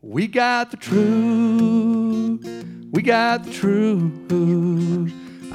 [0.00, 2.64] We got the truth.
[2.92, 4.12] We got the truth.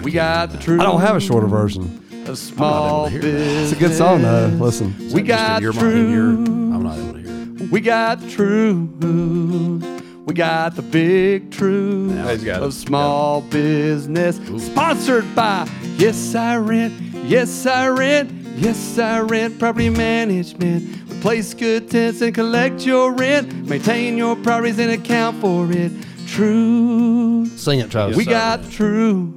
[0.03, 0.81] We got the truth.
[0.81, 1.99] I don't have a shorter version.
[2.27, 3.27] A small able to hear that.
[3.37, 3.71] business.
[3.71, 4.47] It's a good song though.
[4.59, 4.95] Listen.
[5.13, 6.47] We Just got the mind, in your- truth.
[6.49, 7.71] I'm not able to hear it.
[7.71, 9.99] We got the truth.
[10.25, 12.65] We got the big truth he's got it.
[12.65, 14.37] of small business.
[14.57, 15.67] Sponsored by
[15.97, 16.93] Yes I Rent,
[17.25, 21.02] Yes I Rent, Yes I Rent Property Management.
[21.23, 23.69] Place good tenants and collect your rent.
[23.69, 25.89] Maintain your properties and account for it.
[26.27, 27.45] True.
[27.45, 28.17] Sing it, Travis.
[28.17, 29.33] We got the truth.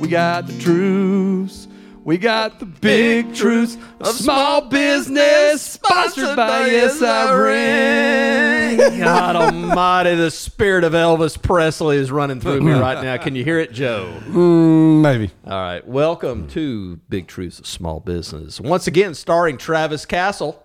[0.00, 1.67] We got the truths.
[2.08, 5.60] We got the big truths of small business.
[5.60, 8.98] Sponsored by Yes I Rent.
[8.98, 13.18] God Almighty, the spirit of Elvis Presley is running through me right now.
[13.18, 14.10] Can you hear it, Joe?
[14.24, 15.30] Mm, maybe.
[15.44, 15.86] All right.
[15.86, 18.58] Welcome to Big Truths of Small Business.
[18.58, 20.64] Once again, starring Travis Castle,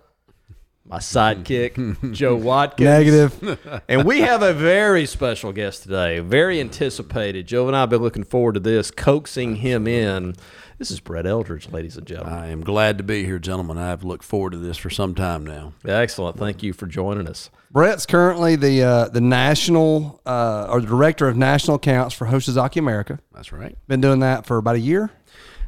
[0.85, 2.87] my sidekick, Joe Watkins.
[2.87, 3.81] Negative.
[3.89, 7.47] And we have a very special guest today, very anticipated.
[7.47, 10.35] Joe and I have been looking forward to this, coaxing him in.
[10.83, 12.33] This is Brett Eldridge, ladies and gentlemen.
[12.33, 13.77] I am glad to be here, gentlemen.
[13.77, 15.71] I've looked forward to this for some time now.
[15.85, 16.37] Excellent.
[16.37, 17.49] Thank you for joining us.
[17.71, 22.79] Brett's currently the uh, the national uh, or the director of national accounts for Hoshizaki
[22.79, 23.19] America.
[23.31, 23.77] That's right.
[23.87, 25.09] Been doing that for about a year.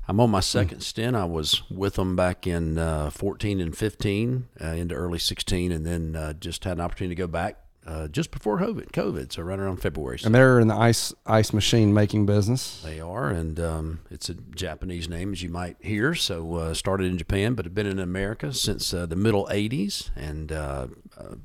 [0.06, 1.16] I'm on my second stint.
[1.16, 5.86] I was with them back in uh, 14 and 15 uh, into early 16, and
[5.86, 9.44] then uh, just had an opportunity to go back uh, just before COVID, COVID, so
[9.44, 10.20] right around February.
[10.24, 12.82] And they're in the ice ice machine making business.
[12.84, 16.16] They are, and um, it's a Japanese name, as you might hear.
[16.16, 20.10] So uh, started in Japan, but have been in America since uh, the middle '80s,
[20.16, 21.36] and uh, uh,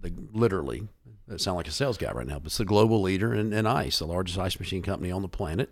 [0.00, 0.88] they literally.
[1.32, 3.66] I sound like a sales guy right now, but it's the global leader in, in
[3.66, 5.70] ice, the largest ice machine company on the planet.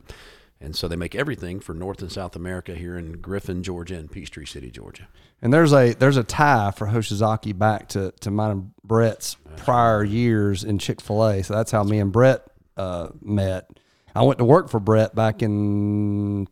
[0.60, 4.10] And so they make everything for North and South America here in Griffin, Georgia, and
[4.10, 5.06] Peachtree City, Georgia.
[5.42, 10.02] And there's a there's a tie for Hoshizaki back to to mine and Brett's prior
[10.02, 11.42] years in Chick Fil A.
[11.42, 12.46] So that's how me and Brett
[12.76, 13.68] uh, met.
[14.14, 16.48] I went to work for Brett back in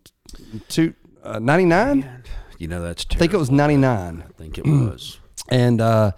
[0.68, 2.24] two uh, ninety nine.
[2.58, 4.22] You know that's I think it was ninety nine.
[4.28, 5.18] I think it was.
[5.48, 6.12] and uh,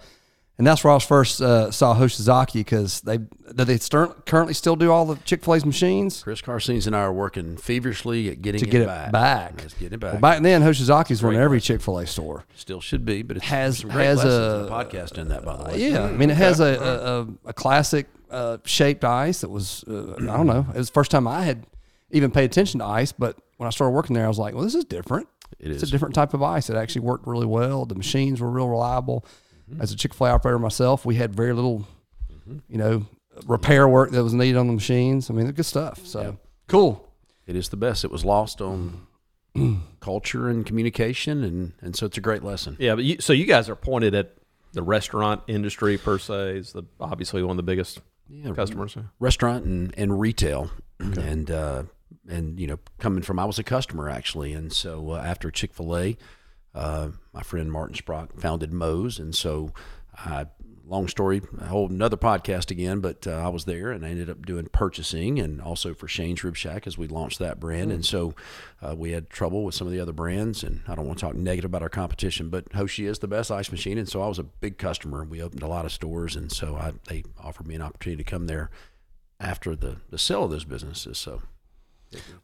[0.57, 4.53] and that's where I was first uh, saw Hoshizaki because they do they start, currently
[4.53, 6.23] still do all the Chick Fil A's machines.
[6.23, 9.11] Chris Carsines and I are working feverishly at getting To get it back.
[9.11, 9.53] back.
[9.61, 10.13] Let's get it back.
[10.13, 12.45] Well, back then, Hoshizaki's were in every Chick Fil A store.
[12.55, 15.89] Still should be, but it Has- has a- podcast in that, by the way.
[15.89, 19.83] Yeah, I mean, it has a a, a, a classic uh, shaped ice that was
[19.87, 20.65] uh, I don't know.
[20.73, 21.65] It was the first time I had
[22.11, 24.63] even paid attention to ice, but when I started working there, I was like, well,
[24.63, 25.27] this is different.
[25.59, 25.89] It It's is.
[25.89, 26.69] a different type of ice.
[26.69, 27.85] It actually worked really well.
[27.85, 29.25] The machines were real reliable.
[29.79, 31.87] As a Chick Fil A operator myself, we had very little,
[32.69, 33.05] you know,
[33.45, 35.29] repair work that was needed on the machines.
[35.29, 36.05] I mean, they're good stuff.
[36.05, 37.07] So cool.
[37.45, 38.03] It is the best.
[38.03, 39.07] It was lost on
[39.99, 42.75] culture and communication, and, and so it's a great lesson.
[42.79, 44.33] Yeah, but you, so you guys are pointed at
[44.73, 48.97] the restaurant industry per se is the obviously one of the biggest Yeah, customers.
[49.19, 50.69] restaurant and, and retail,
[50.99, 51.83] and uh,
[52.27, 55.73] and you know, coming from I was a customer actually, and so uh, after Chick
[55.73, 56.17] Fil A,
[56.77, 59.71] uh, my friend Martin Sprock founded Moe's, and so
[60.15, 60.47] I.
[60.89, 64.29] Long story, a whole another podcast again, but uh, I was there and I ended
[64.29, 67.91] up doing purchasing and also for Shane's Rib Shack as we launched that brand.
[67.91, 68.35] And so
[68.81, 70.63] uh, we had trouble with some of the other brands.
[70.63, 73.51] And I don't want to talk negative about our competition, but Hoshi is the best
[73.51, 73.97] ice machine.
[73.97, 75.23] And so I was a big customer.
[75.23, 76.37] And we opened a lot of stores.
[76.37, 78.69] And so I, they offered me an opportunity to come there
[79.41, 81.17] after the, the sale of those businesses.
[81.17, 81.41] So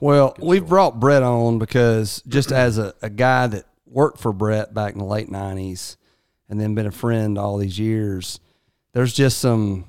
[0.02, 4.74] Well, we've brought Brett on because just as a, a guy that worked for Brett
[4.74, 5.98] back in the late nineties
[6.50, 8.40] and then been a friend all these years,
[8.94, 9.86] there's just some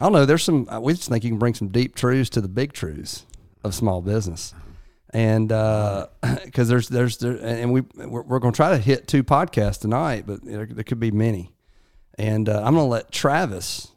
[0.00, 2.40] I don't know, there's some we just think you can bring some deep truths to
[2.40, 3.26] the big truths
[3.62, 4.54] of small business.
[5.12, 5.48] And
[6.44, 9.80] because there's there's there, and we we're, we're going to try to hit two podcasts
[9.80, 11.52] tonight, but there, there could be many.
[12.18, 13.88] And uh, I'm going to let Travis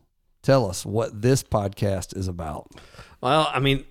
[0.41, 2.69] tell us what this podcast is about.
[3.21, 3.85] Well, I mean,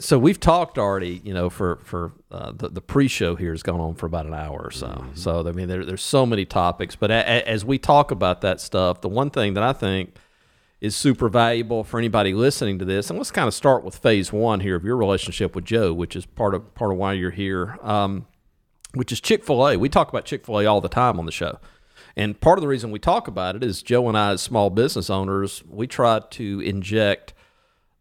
[0.00, 3.80] so we've talked already, you know, for for uh, the the pre-show here has gone
[3.80, 5.04] on for about an hour or so.
[5.14, 8.40] So I mean, there, there's so many topics, but a, a, as we talk about
[8.40, 10.16] that stuff, the one thing that I think
[10.80, 14.32] is super valuable for anybody listening to this, and let's kind of start with phase
[14.32, 17.30] one here of your relationship with Joe, which is part of part of why you're
[17.30, 18.26] here, um,
[18.94, 19.76] which is Chick Fil A.
[19.76, 21.60] We talk about Chick Fil A all the time on the show.
[22.16, 24.70] And part of the reason we talk about it is Joe and I, as small
[24.70, 27.32] business owners, we try to inject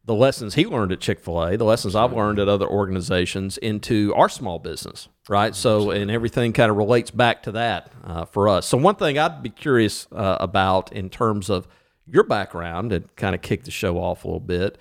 [0.06, 3.58] the lessons he learned at Chick fil A, the lessons I've learned at other organizations
[3.58, 5.56] into our small business, right?
[5.56, 8.68] So, and everything kind of relates back to that uh, for us.
[8.68, 11.68] So, one thing I'd be curious uh, about in terms of
[12.08, 14.78] your background and kind of kick the show off a little bit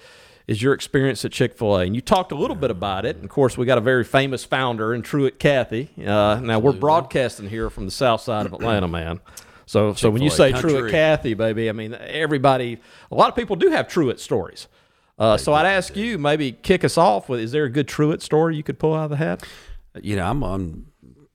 [0.47, 1.83] is your experience at Chick fil A.
[1.83, 3.17] And you talked a little bit about it.
[3.17, 5.91] And of course, we got a very famous founder in Truett Cathy.
[5.99, 9.21] Uh, now, we're broadcasting here from the south side of Atlanta, man.
[9.67, 10.91] So, so when you say Truett.
[10.91, 12.81] Cathy, baby, I mean everybody.
[13.13, 14.67] A lot of people do have Truett stories.
[15.21, 18.23] Uh, so I'd ask you, maybe kick us off with: Is there a good Truett
[18.23, 19.45] story you could pull out of the hat?
[20.03, 20.87] you know, I'm on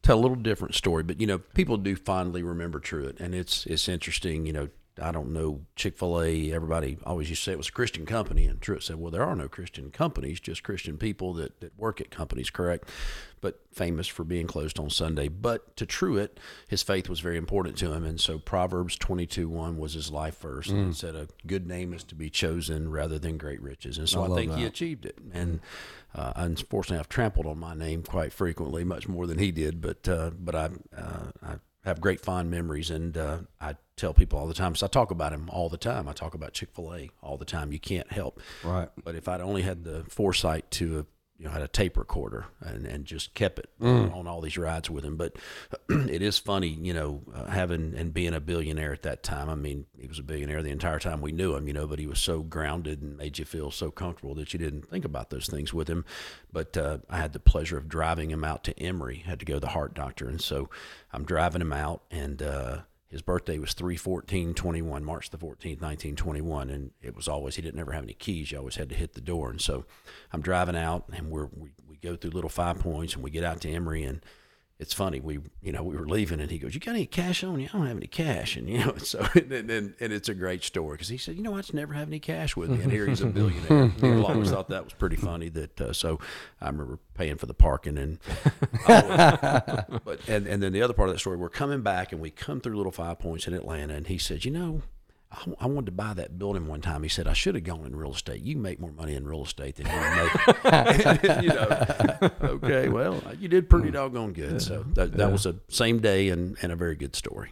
[0.01, 3.65] tell a little different story, but you know, people do fondly remember Truett, and it's
[3.65, 4.45] it's interesting.
[4.45, 4.69] You know,
[5.01, 6.53] I don't know Chick Fil A.
[6.53, 9.23] Everybody always used to say it was a Christian company, and Truett said, "Well, there
[9.23, 12.89] are no Christian companies, just Christian people that that work at companies." Correct,
[13.41, 15.27] but famous for being closed on Sunday.
[15.27, 19.47] But to Truett, his faith was very important to him, and so Proverbs twenty two
[19.49, 22.89] one was his life verse, and it said, "A good name is to be chosen
[22.91, 25.59] rather than great riches," and so I, think he achieved it, and.
[26.17, 29.81] Uh, unfortunately, I've trampled on my name quite frequently, much more than he did.
[29.81, 34.39] But uh, but I uh, I have great fond memories, and uh, I tell people
[34.39, 34.75] all the time.
[34.75, 36.07] So I talk about him all the time.
[36.07, 37.71] I talk about Chick Fil A all the time.
[37.71, 38.41] You can't help.
[38.63, 38.89] Right.
[39.03, 41.05] But if I'd only had the foresight to have,
[41.37, 43.69] you know had a tape recorder and, and just kept it
[44.13, 45.17] on all these rides with him.
[45.17, 45.35] But
[45.89, 49.49] it is funny, you know, uh, having and being a billionaire at that time.
[49.49, 51.99] I mean, he was a billionaire the entire time we knew him, you know, but
[51.99, 55.29] he was so grounded and made you feel so comfortable that you didn't think about
[55.29, 56.05] those things with him.
[56.51, 59.23] But uh, I had the pleasure of driving him out to Emory.
[59.25, 60.69] Had to go to the heart doctor, and so
[61.11, 62.41] I'm driving him out and.
[62.41, 62.77] Uh,
[63.07, 67.92] his birthday was 31421, march the 14th 1921 and it was always he didn't ever
[67.92, 68.52] have any keys.
[68.52, 69.50] You always had to hit the door.
[69.50, 69.86] And so
[70.31, 73.44] i'm driving out and we're we, we go through little five points and we get
[73.44, 74.22] out to emory and
[74.77, 77.44] it's funny we you know we were leaving and he goes you got any cash
[77.44, 77.69] on you?
[77.74, 78.56] I don't have any cash.
[78.57, 81.44] And you know so and, and, and it's a great story because he said you
[81.44, 82.81] know i just never have any cash with me.
[82.81, 86.19] And here he's a billionaire i always thought that was pretty funny that uh, so
[86.62, 88.19] i remember paying for the parking and
[88.88, 92.30] but and, and then the other part of that story, we're coming back and we
[92.30, 94.81] come through Little Five Points in Atlanta, and he said, you know,
[95.35, 97.03] I, I wanted to buy that building one time.
[97.03, 98.41] He said I should have gone in real estate.
[98.41, 100.33] You make more money in real estate than you make.
[101.43, 104.61] you know, okay, well, you did pretty doggone good.
[104.61, 107.51] So that, that was a same day and, and a very good story.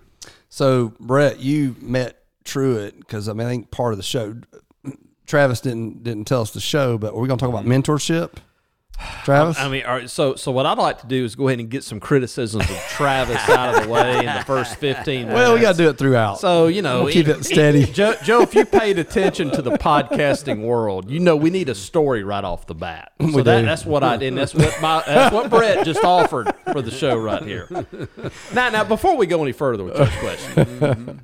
[0.49, 4.35] So Brett, you met Truett because I mean I think part of the show.
[5.25, 7.81] Travis didn't didn't tell us the show, but we're going to talk about mm-hmm.
[7.81, 8.33] mentorship.
[9.23, 11.59] Travis, I mean, all right, so so what I'd like to do is go ahead
[11.59, 15.27] and get some criticisms of Travis out of the way in the first fifteen.
[15.27, 15.35] Minutes.
[15.35, 16.39] well, we got to do it throughout.
[16.39, 17.85] So you know, We'll keep it steady.
[17.93, 21.75] Joe, Joe, if you paid attention to the podcasting world, you know we need a
[21.75, 23.11] story right off the bat.
[23.21, 23.65] So We that, do.
[23.65, 24.35] that's what I did.
[24.35, 27.67] That's what my that's what Brett just offered for the show right here.
[28.53, 31.21] Now, now before we go any further with Joe's question,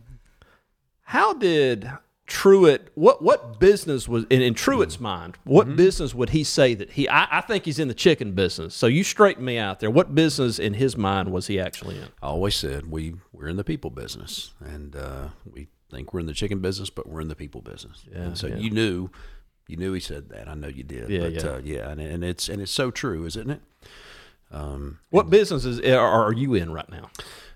[1.03, 1.89] how did
[2.29, 5.35] Truett what what business was in, in Truett's mind?
[5.43, 7.09] What business would he say that he?
[7.09, 8.75] I, I think he's in the chicken business.
[8.75, 9.89] So you straighten me out there.
[9.89, 12.09] What business in his mind was he actually in?
[12.21, 16.27] I always said we we're in the people business, and uh, we think we're in
[16.27, 18.05] the chicken business, but we're in the people business.
[18.13, 19.09] and so you knew,
[19.67, 20.47] you knew he said that.
[20.47, 21.09] I know you did.
[21.09, 21.49] Yeah, but, yeah.
[21.49, 23.61] Uh, yeah, and, and it's and it's so true, isn't it?
[25.09, 27.09] What businesses are, are you in right now?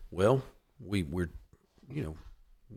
[0.09, 0.41] Well,
[0.83, 1.29] we we're
[1.91, 2.15] you know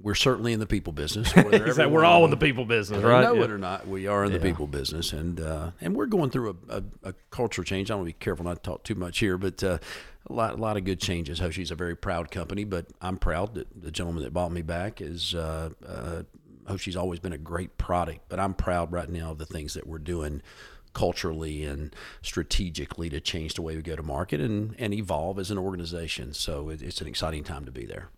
[0.02, 1.32] we're certainly in the people business.
[1.34, 3.22] whether we're all in the people business, right?
[3.22, 3.44] Know Yeah.
[3.44, 6.56] it or not, we are in the people business, and uh, and we're going through
[6.68, 7.90] a, a, a culture change.
[7.90, 9.78] I want to be careful not to talk too much here, but uh,
[10.28, 11.38] a lot a lot of good changes.
[11.38, 15.00] Hoshi's a very proud company, but I'm proud that the gentleman that bought me back
[15.00, 15.34] is.
[15.34, 16.22] Uh, uh,
[16.68, 19.86] Hoshi's always been a great product, but I'm proud right now of the things that
[19.86, 20.42] we're doing
[20.94, 25.50] culturally and strategically to change the way we go to market and, and evolve as
[25.52, 26.32] an organization.
[26.34, 28.08] So it, it's an exciting time to be there.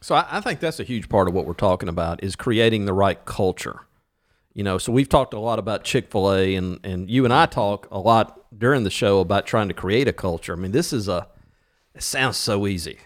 [0.00, 2.84] So I, I think that's a huge part of what we're talking about is creating
[2.84, 3.80] the right culture.
[4.54, 7.32] You know, so we've talked a lot about Chick Fil A, and and you and
[7.32, 10.52] I talk a lot during the show about trying to create a culture.
[10.52, 11.28] I mean, this is a.
[11.94, 12.98] It sounds so easy,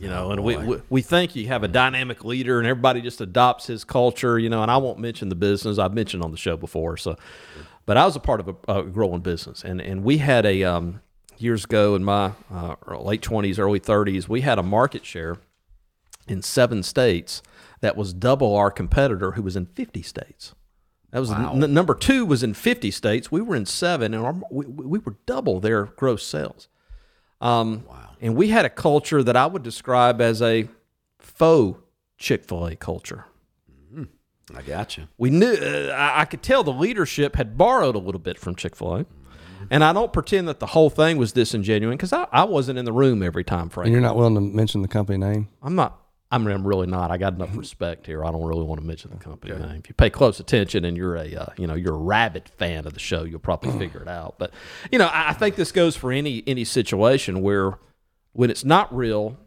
[0.00, 3.20] you know, and we, we we think you have a dynamic leader and everybody just
[3.20, 4.62] adopts his culture, you know.
[4.62, 7.16] And I won't mention the business I've mentioned on the show before, so.
[7.86, 10.62] But I was a part of a, a growing business, and and we had a
[10.64, 11.00] um,
[11.38, 15.38] years ago in my uh, late twenties, early thirties, we had a market share
[16.30, 17.42] in seven states
[17.80, 20.54] that was double our competitor who was in 50 states.
[21.10, 23.32] That was n- number two was in 50 states.
[23.32, 26.68] We were in seven, and our, we, we were double their gross sales.
[27.40, 28.10] Um, wow!
[28.20, 30.68] And we had a culture that I would describe as a
[31.18, 31.80] faux
[32.18, 33.24] Chick Fil A culture.
[34.54, 35.08] I got you.
[35.18, 38.54] We knew uh, I, I could tell the leadership had borrowed a little bit from
[38.54, 39.06] Chick Fil A,
[39.70, 42.84] and I don't pretend that the whole thing was disingenuous because I, I wasn't in
[42.84, 43.86] the room every time, Frank.
[43.86, 45.48] and you're not willing to mention the company name.
[45.62, 46.00] I'm not.
[46.30, 47.10] I mean, I'm really not.
[47.10, 48.22] I got enough respect here.
[48.22, 49.80] I don't really want to mention the company name.
[49.82, 52.86] If you pay close attention and you're a, uh, you know, you're a rabid fan
[52.86, 54.34] of the show, you'll probably figure it out.
[54.38, 54.52] But,
[54.92, 57.78] you know, I, I think this goes for any any situation where,
[58.32, 59.38] when it's not real,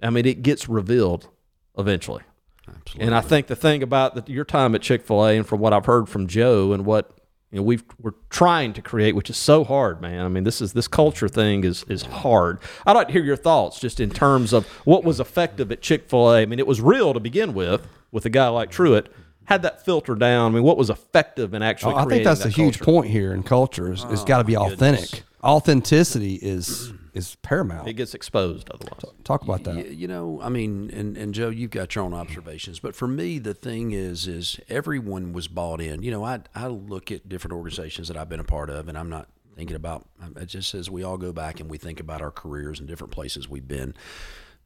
[0.00, 1.28] I mean, it gets revealed
[1.76, 2.22] eventually.
[2.68, 3.06] Absolutely.
[3.06, 5.58] And I think the thing about the, your time at Chick Fil A, and from
[5.58, 7.17] what I've heard from Joe, and what
[7.50, 10.24] you know we've we're trying to create, which is so hard, man.
[10.24, 12.58] I mean, this is this culture thing is is hard.
[12.86, 16.08] I'd like to hear your thoughts just in terms of what was effective at Chick
[16.08, 16.42] Fil A.
[16.42, 19.12] I mean, it was real to begin with with a guy like Truett.
[19.44, 20.52] Had that filter down.
[20.52, 21.94] I mean, what was effective in actually?
[21.94, 23.90] Oh, I think that's that a huge point here in culture.
[23.90, 25.22] Is, it's oh, got to be authentic.
[25.42, 27.86] Authenticity is is paramount.
[27.88, 29.02] It gets exposed otherwise.
[29.24, 29.74] Talk about that.
[29.76, 33.06] Y- You know, I mean, and, and Joe, you've got your own observations, but for
[33.08, 36.02] me, the thing is, is everyone was bought in.
[36.02, 38.96] You know, I I look at different organizations that I've been a part of, and
[38.96, 40.08] I'm not thinking about.
[40.22, 42.88] Um, it just as we all go back and we think about our careers and
[42.88, 43.92] different places we've been.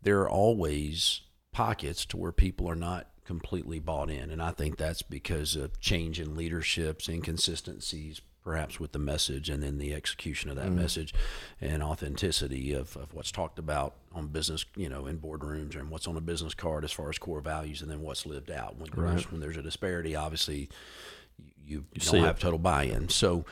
[0.03, 4.77] There are always pockets to where people are not completely bought in, and I think
[4.77, 10.51] that's because of change in leaderships, inconsistencies, perhaps with the message and then the execution
[10.51, 10.77] of that mm-hmm.
[10.77, 11.15] message
[11.61, 16.09] and authenticity of, of what's talked about on business, you know, in boardrooms and what's
[16.09, 18.77] on a business card as far as core values and then what's lived out.
[18.79, 20.69] When, there's, when there's a disparity, obviously
[21.65, 22.27] you, you, don't it.
[22.27, 23.09] have total buy-in.
[23.09, 23.45] So,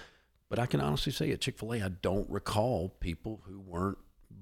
[0.49, 3.99] but I can honestly say at Chick-fil-A, I don't recall people who weren't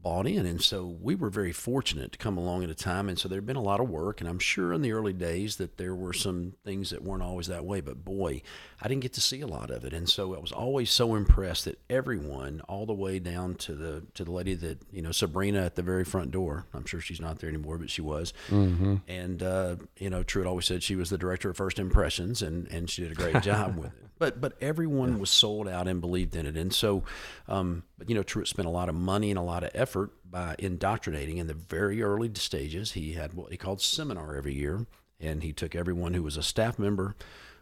[0.08, 0.46] bought in.
[0.46, 3.10] And so we were very fortunate to come along at a time.
[3.10, 4.22] And so there'd been a lot of work.
[4.22, 7.46] And I'm sure in the early days that there were some things that weren't always
[7.48, 7.82] that way.
[7.82, 8.40] But boy,
[8.80, 9.92] I didn't get to see a lot of it.
[9.92, 14.06] And so I was always so impressed that everyone, all the way down to the
[14.14, 16.64] to the lady that, you know, Sabrina at the very front door.
[16.72, 18.32] I'm sure she's not there anymore, but she was.
[19.06, 22.66] And uh, you know, Truett always said she was the director of first impressions and,
[22.68, 24.07] and she did a great job with it.
[24.18, 26.56] But but everyone was sold out and believed in it.
[26.56, 27.04] And so
[27.46, 30.10] um, but you know, Truett spent a lot of money and a lot of effort
[30.30, 32.92] by indoctrinating in the very early stages.
[32.92, 34.86] He had what he called seminar every year,
[35.20, 37.14] and he took everyone who was a staff member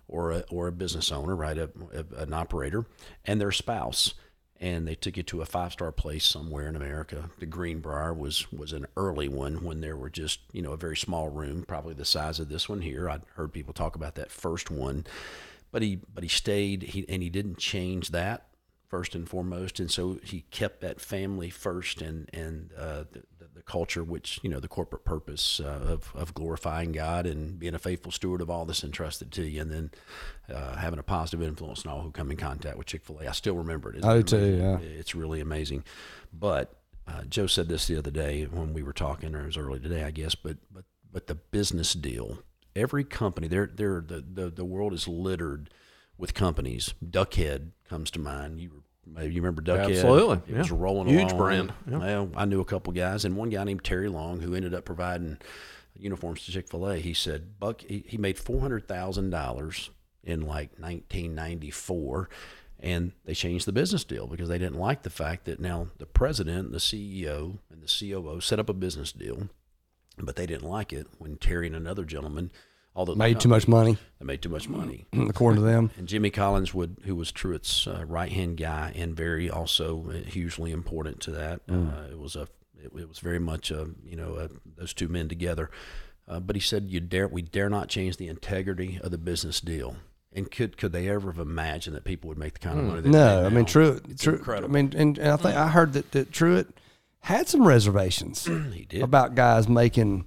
[0.08, 2.86] or a, or a business owner, right, a, a- an operator,
[3.24, 4.14] and their spouse,
[4.60, 7.28] and they took you to a five star place somewhere in America.
[7.38, 10.96] The Greenbrier was was an early one when there were just you know a very
[10.96, 13.10] small room, probably the size of this one here.
[13.10, 15.04] I'd heard people talk about that first one,
[15.70, 18.48] but he but he stayed he and he didn't change that
[18.88, 23.48] first and foremost, and so he kept that family first and and uh, the, the,
[23.56, 27.74] the culture, which you know the corporate purpose uh, of of glorifying God and being
[27.74, 29.90] a faithful steward of all that's entrusted to you, and then
[30.54, 33.28] uh, having a positive influence on all who come in contact with Chick Fil A.
[33.28, 33.96] I still remember it.
[33.96, 34.98] It's I do too, amazing.
[34.98, 35.84] It's really amazing,
[36.32, 36.74] but.
[37.08, 39.78] Uh, Joe said this the other day when we were talking, or it was early
[39.78, 40.34] today, I guess.
[40.34, 42.38] But but but the business deal.
[42.76, 45.70] Every company, there there the, the the world is littered
[46.18, 46.94] with companies.
[47.04, 48.60] Duckhead comes to mind.
[48.60, 48.82] You
[49.18, 49.92] you remember Duckhead?
[49.92, 50.76] Absolutely, it was yeah.
[50.78, 51.38] rolling Huge along.
[51.38, 51.98] brand, yeah.
[51.98, 54.84] Well, I knew a couple guys, and one guy named Terry Long who ended up
[54.84, 55.38] providing
[55.98, 56.96] uniforms to Chick Fil A.
[56.98, 59.90] He said Buck he, he made four hundred thousand dollars
[60.22, 62.28] in like nineteen ninety four.
[62.78, 66.04] And they changed the business deal because they didn't like the fact that now the
[66.04, 69.48] president, the CEO, and the COO set up a business deal,
[70.18, 72.50] but they didn't like it when Terry and another gentleman,
[72.94, 75.06] although Made too much money, they made too much money.
[75.28, 75.90] according to them.
[75.98, 80.70] And Jimmy Collins would, who was Truett's uh, right hand guy, and very also hugely
[80.72, 81.60] important to that.
[81.68, 82.48] Uh, it was a,
[82.82, 85.70] it, it was very much a, you know, uh those two men together.
[86.28, 89.60] Uh, but he said, "You dare, we dare not change the integrity of the business
[89.60, 89.96] deal."
[90.32, 93.00] And could could they ever have imagined that people would make the kind of money?
[93.02, 93.64] They No, I mean now?
[93.64, 94.02] Truett.
[94.10, 94.68] It's Truett incredible.
[94.68, 96.68] I mean, and, and I think I heard that, that Truett
[97.26, 99.02] had some reservations he did.
[99.02, 100.26] about guys making.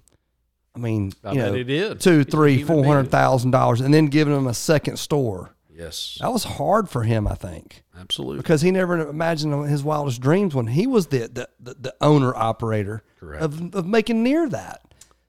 [0.75, 1.99] I mean, I you know, he did.
[1.99, 5.55] two, three, four hundred thousand dollars, and then giving them a second store.
[5.73, 8.37] yes, That was hard for him, I think, absolutely.
[8.37, 11.95] because he never imagined in his wildest dreams when he was the the, the, the
[12.01, 14.81] owner operator of, of making near that.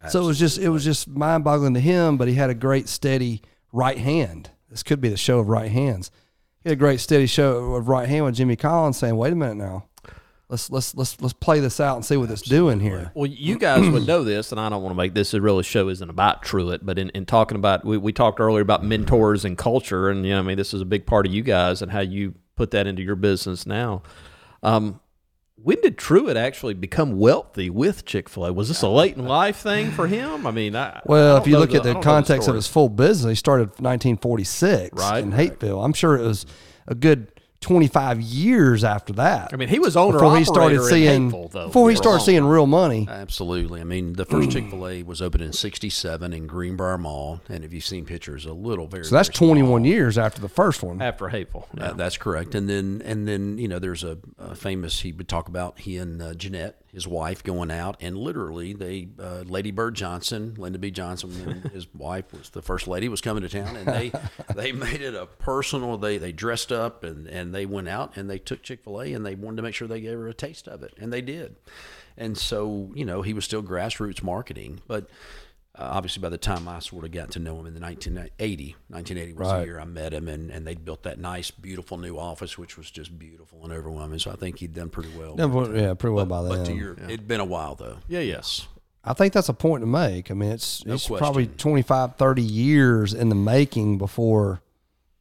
[0.08, 2.54] So it was just it was just mind boggling to him, but he had a
[2.54, 4.50] great steady right hand.
[4.70, 6.10] This could be the show of right hands.
[6.62, 9.36] He had a great steady show of right hand with Jimmy Collins saying, "Wait a
[9.36, 9.86] minute now,
[10.50, 13.56] let's let's let's let's play this out and see what it's doing here." Well, you
[13.58, 16.10] guys would know this, and I don't want to make this a really show isn't
[16.10, 20.10] about Truett, but in, in talking about, we, we talked earlier about mentors and culture,
[20.10, 22.00] and you know, I mean, this is a big part of you guys and how
[22.00, 24.02] you put that into your business now.
[24.62, 25.00] Um,
[25.62, 28.52] when did Truett actually become wealthy with Chick Fil A?
[28.52, 30.46] Was this a late in life thing for him?
[30.46, 32.66] I mean, I, Well, I if you look at the don't know context of his
[32.66, 35.22] full business, he started 1946 Right.
[35.22, 35.84] in Hapeville.
[35.84, 36.46] I'm sure it was
[36.86, 37.30] a good
[37.60, 39.50] 25 years after that.
[39.52, 42.44] I mean, he was owner before he started seeing Hapeville, though, before he started seeing
[42.44, 43.06] real money.
[43.08, 43.82] Absolutely.
[43.82, 47.62] I mean, the first Chick Fil A was opened in '67 in Greenbriar Mall, and
[47.62, 49.04] if you've seen pictures, a little very.
[49.04, 49.48] So that's very small.
[49.50, 51.02] 21 years after the first one.
[51.02, 51.66] after Hapeville.
[51.78, 52.54] Uh, that's correct.
[52.54, 55.00] And then, and then, you know, there's a, a famous.
[55.00, 59.08] He would talk about he and uh, Jeannette, his wife, going out, and literally, they,
[59.18, 60.90] uh, Lady Bird Johnson, Lyndon B.
[60.90, 64.12] Johnson, and his wife was the first lady, was coming to town, and they,
[64.54, 65.96] they made it a personal.
[65.96, 69.12] They, they dressed up and and they went out and they took Chick Fil A
[69.12, 71.20] and they wanted to make sure they gave her a taste of it, and they
[71.20, 71.56] did.
[72.16, 75.08] And so, you know, he was still grassroots marketing, but
[75.80, 79.32] obviously, by the time I sort of got to know him in the 1980, 1980
[79.32, 82.56] was the year I met him, and, and they'd built that nice, beautiful new office,
[82.56, 84.18] which was just beautiful and overwhelming.
[84.18, 85.36] So I think he'd done pretty well.
[85.38, 86.76] Yeah, but- yeah, pretty well by but to then.
[86.76, 87.98] your, it'd been a while though.
[88.08, 88.30] Yeah, yeah.
[88.40, 88.68] Yes.
[89.02, 90.30] I think that's a point to make.
[90.30, 91.58] I mean, it's No it's probably question.
[91.58, 94.62] 25, 30 years in the making before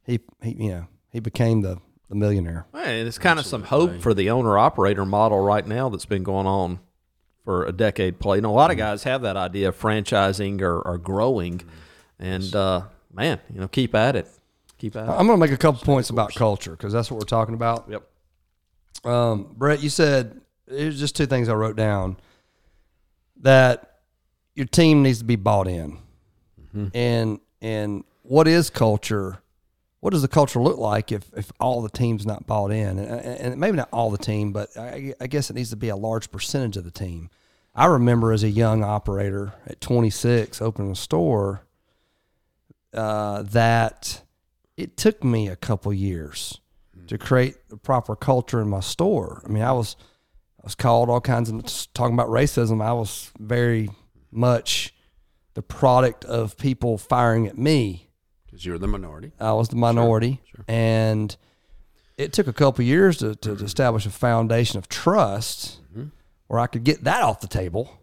[0.04, 2.66] he, he you know, he became the, the millionaire.
[2.74, 6.22] And it's kind of some hope for the owner operator model right now that's been
[6.22, 6.80] going on
[7.44, 8.18] for a decade.
[8.18, 11.62] Play, you know, a lot of guys have that idea of franchising or, or growing,
[12.18, 12.82] and uh,
[13.12, 14.28] man, you know, keep at it,
[14.78, 15.10] keep at it.
[15.10, 17.86] I'm going to make a couple points about culture because that's what we're talking about.
[17.88, 18.02] Yep.
[19.04, 22.16] Um, Brett, you said here's just two things I wrote down
[23.42, 24.00] that
[24.54, 25.98] your team needs to be bought in,
[26.94, 29.42] and and what is culture?
[30.00, 32.98] What does the culture look like if, if all the team's not bought in?
[32.98, 35.90] And, and maybe not all the team, but I, I guess it needs to be
[35.90, 37.28] a large percentage of the team.
[37.74, 41.62] I remember as a young operator at 26 opening a store
[42.92, 44.22] uh, that
[44.76, 46.60] it took me a couple years
[47.06, 49.42] to create the proper culture in my store.
[49.44, 49.96] I mean, I was
[50.60, 51.64] I was called all kinds of
[51.94, 52.84] talking about racism.
[52.84, 53.88] I was very
[54.30, 54.94] much
[55.54, 58.09] the product of people firing at me.
[58.50, 59.32] Because you're the minority.
[59.38, 61.36] I was the minority, and
[62.18, 66.08] it took a couple years to, to, to establish a foundation of trust mm-hmm.
[66.48, 68.00] where I could get that off the table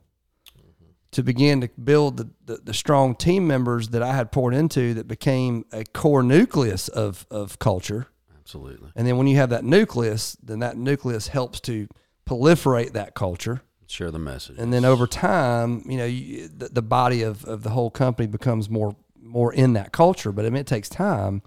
[1.12, 4.94] to begin to build the, the, the strong team members that I had poured into
[4.96, 8.08] that became a core nucleus of, of culture.
[8.40, 8.92] Absolutely.
[8.96, 11.88] And then when you have that nucleus, then that nucleus helps to
[12.28, 13.62] proliferate that culture.
[13.88, 14.58] Share the message.
[14.58, 18.28] And then over time, you know, you, the, the body of, of the whole company
[18.28, 20.32] becomes more more in that culture.
[20.32, 21.42] But I mean, it takes time.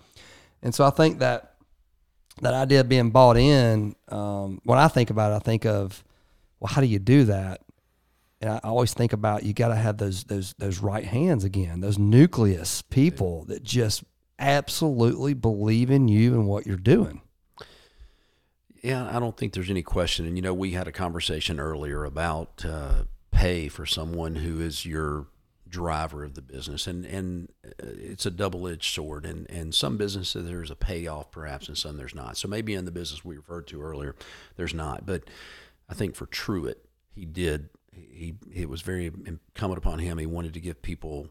[0.63, 1.55] And so I think that
[2.41, 6.05] that idea of being bought in, um, when I think about it, I think of,
[6.59, 7.63] well, how do you do that?
[8.41, 11.81] And I always think about you got to have those those those right hands again,
[11.81, 14.03] those nucleus people that just
[14.39, 17.21] absolutely believe in you and what you're doing.
[18.83, 20.25] Yeah, I don't think there's any question.
[20.27, 24.87] And you know, we had a conversation earlier about uh, pay for someone who is
[24.87, 25.27] your
[25.71, 29.25] driver of the business, and and uh, it's a double edged sword.
[29.25, 32.37] And and some businesses there's a payoff perhaps, and some there's not.
[32.37, 34.15] So maybe in the business we referred to earlier,
[34.57, 35.07] there's not.
[35.07, 35.25] But
[35.89, 37.71] I think for Truett, he did.
[37.93, 40.19] He it was very incumbent upon him.
[40.19, 41.29] He wanted to give people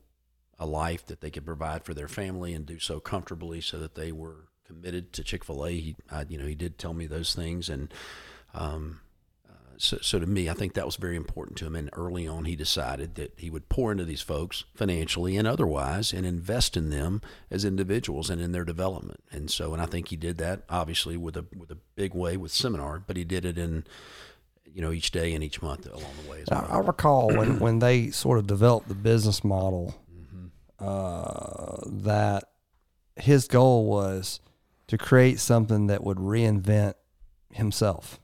[0.57, 3.95] a life that they could provide for their family and do so comfortably, so that
[3.95, 5.71] they were committed to Chick Fil A.
[5.71, 7.93] He, I, you know, he did tell me those things, and
[8.53, 8.99] um,
[9.81, 11.73] so, so to me, I think that was very important to him.
[11.73, 16.11] And early on, he decided that he would pour into these folks financially and otherwise,
[16.11, 19.23] and invest in them as individuals and in their development.
[19.31, 22.35] And so, and I think he did that obviously with a with a big way
[22.35, 23.85] with seminar, but he did it in
[24.65, 26.67] you know each day and each month along the way well.
[26.69, 29.95] I recall when, when they sort of developed the business model
[30.79, 32.43] uh, that
[33.15, 34.41] his goal was
[34.87, 36.95] to create something that would reinvent
[37.53, 38.19] himself.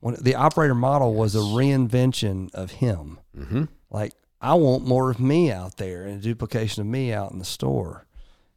[0.00, 3.20] When the operator model was a reinvention of him.
[3.36, 3.64] Mm-hmm.
[3.90, 7.38] Like I want more of me out there and a duplication of me out in
[7.38, 8.06] the store.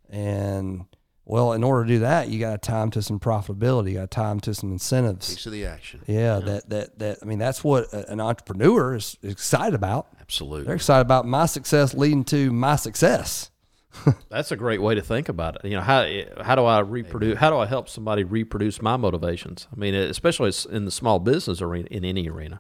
[0.10, 0.86] And
[1.26, 3.90] well, in order to do that, you got to tie 'em to some profitability.
[3.90, 5.30] You got to tie 'em to some incentives.
[5.30, 6.02] Takes to the action.
[6.06, 10.08] Yeah, that that that I mean that's what an entrepreneur is excited about.
[10.22, 13.52] Absolutely, they're excited about my success leading to my success.
[14.30, 15.66] That's a great way to think about it.
[15.66, 16.08] You know, how
[16.42, 17.38] how do I reproduce?
[17.38, 19.68] How do I help somebody reproduce my motivations?
[19.72, 22.60] I mean, especially in the small business arena, in any arena,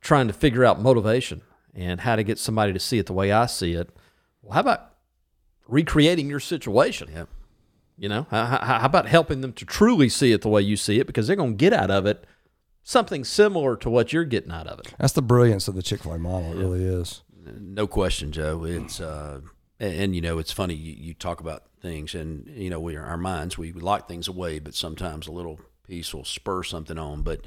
[0.00, 1.42] trying to figure out motivation
[1.74, 3.90] and how to get somebody to see it the way I see it.
[4.42, 4.94] Well, how about
[5.68, 7.10] recreating your situation?
[7.12, 7.28] Yep.
[7.96, 10.98] You know, how, how about helping them to truly see it the way you see
[10.98, 12.24] it because they're going to get out of it
[12.82, 14.94] something similar to what you're getting out of it.
[14.98, 16.52] That's the brilliance of the Chick Fil A model.
[16.52, 17.22] It really is.
[17.44, 18.64] No question, Joe.
[18.64, 19.40] It's uh,
[19.80, 22.96] and, and, you know it's funny you, you talk about things and you know we
[22.96, 27.22] our minds we lock things away, but sometimes a little piece will spur something on.
[27.22, 27.40] But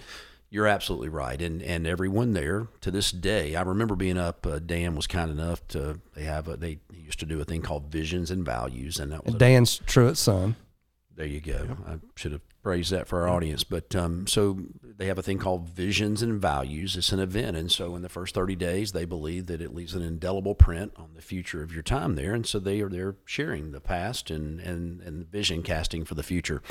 [0.49, 4.45] you're absolutely right, and and everyone there to this day, I remember being up.
[4.45, 7.61] Uh, Dan was kind enough to they have a, they used to do a thing
[7.61, 10.55] called visions and values, and that was And Dan's Truett's son.
[11.15, 11.77] There you go.
[11.85, 13.63] I should have praised that for our audience.
[13.63, 16.95] But um, so they have a thing called Visions and Values.
[16.95, 17.55] It's an event.
[17.55, 20.93] And so in the first 30 days, they believe that it leaves an indelible print
[20.95, 22.33] on the future of your time there.
[22.33, 26.23] And so they are there sharing the past and, and, and vision casting for the
[26.23, 26.63] future.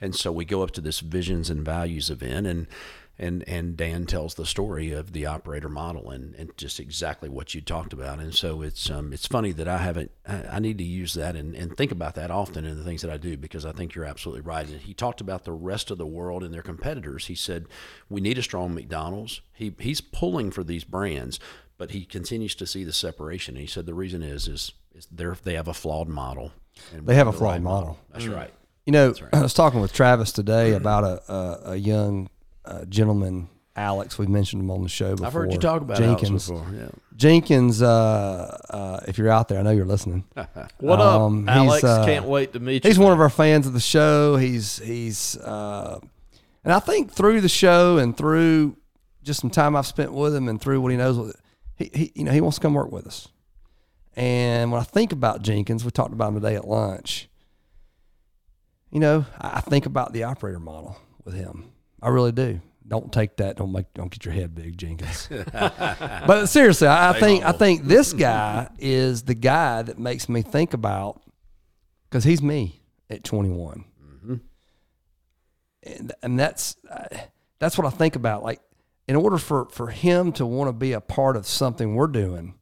[0.00, 2.68] And so we go up to this Visions and Values event and
[3.18, 7.54] and and Dan tells the story of the operator model and, and just exactly what
[7.54, 8.20] you talked about.
[8.20, 11.34] And so it's um it's funny that I haven't I, I need to use that
[11.36, 13.94] and, and think about that often in the things that I do because I think
[13.94, 14.66] you're absolutely right.
[14.68, 17.26] And he talked about the rest of the world and their competitors.
[17.26, 17.66] He said
[18.08, 19.40] we need a strong McDonald's.
[19.52, 21.40] He he's pulling for these brands.
[21.76, 23.54] but he continues to see the separation.
[23.56, 26.52] And he said the reason is is is they they have a flawed model.
[26.94, 27.98] And They have a flawed right model.
[28.12, 28.52] That's right.
[28.86, 32.28] You know, I was talking with Travis today about a a, a young
[32.68, 34.18] uh, gentleman, Alex.
[34.18, 35.26] We mentioned him on the show before.
[35.26, 36.48] I've heard you talk about Jenkins.
[36.50, 36.78] Alex before.
[36.78, 36.88] Yeah.
[37.16, 40.24] Jenkins, uh, uh, if you're out there, I know you're listening.
[40.78, 41.82] What Um, up, Alex?
[41.84, 42.88] uh, Can't wait to meet you.
[42.90, 44.36] He's one of our fans of the show.
[44.36, 45.98] He's he's uh,
[46.62, 48.76] and I think through the show and through
[49.24, 51.34] just some time I've spent with him and through what he knows,
[51.76, 53.26] he, he you know he wants to come work with us.
[54.16, 57.28] And when I think about Jenkins, we talked about him today at lunch.
[58.90, 61.70] You know, I think about the operator model with him.
[62.02, 62.60] I really do.
[62.86, 63.56] Don't take that.
[63.56, 63.92] Don't make.
[63.94, 65.28] Don't get your head big, Jenkins.
[65.52, 70.40] but seriously, I, I think I think this guy is the guy that makes me
[70.40, 71.22] think about
[72.08, 72.80] because he's me
[73.10, 73.84] at 21,
[75.82, 77.04] and, and that's uh,
[77.58, 78.42] that's what I think about.
[78.42, 78.60] Like,
[79.06, 82.54] in order for for him to want to be a part of something we're doing,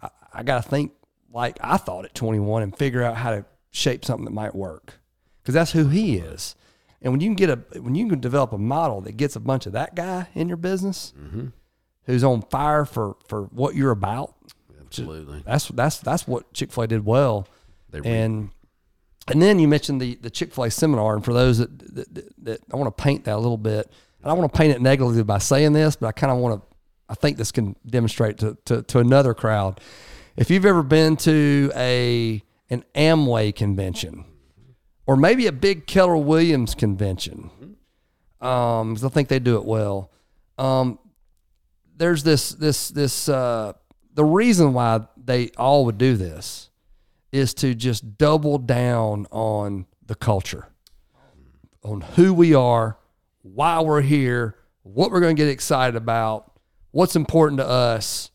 [0.00, 0.92] I, I got to think
[1.30, 4.94] like I thought at 21 and figure out how to shape something that might work
[5.42, 6.54] because that's who he is.
[7.00, 9.40] And when you can get a when you can develop a model that gets a
[9.40, 11.46] bunch of that guy in your business, mm-hmm.
[12.04, 14.34] who's on fire for for what you're about,
[14.80, 15.42] Absolutely.
[15.46, 17.46] that's that's that's what Chick Fil A did well.
[17.90, 18.50] They and
[19.28, 22.14] and then you mentioned the the Chick Fil A seminar, and for those that that,
[22.14, 23.90] that, that I want to paint that a little bit,
[24.22, 26.60] and I want to paint it negatively by saying this, but I kind of want
[26.60, 26.68] to.
[27.10, 29.80] I think this can demonstrate to, to to another crowd.
[30.36, 34.24] If you've ever been to a an Amway convention,
[35.08, 37.50] or maybe a big Keller Williams convention,
[38.40, 40.10] um, 'cause I think they do it well.
[40.58, 40.98] Um,
[41.96, 43.72] there's this this this uh,
[44.14, 46.68] the reason why they all would do this
[47.32, 50.68] is to just double down on the culture,
[51.82, 52.98] on who we are,
[53.42, 56.52] why we're here, what we're going to get excited about,
[56.90, 58.30] what's important to us.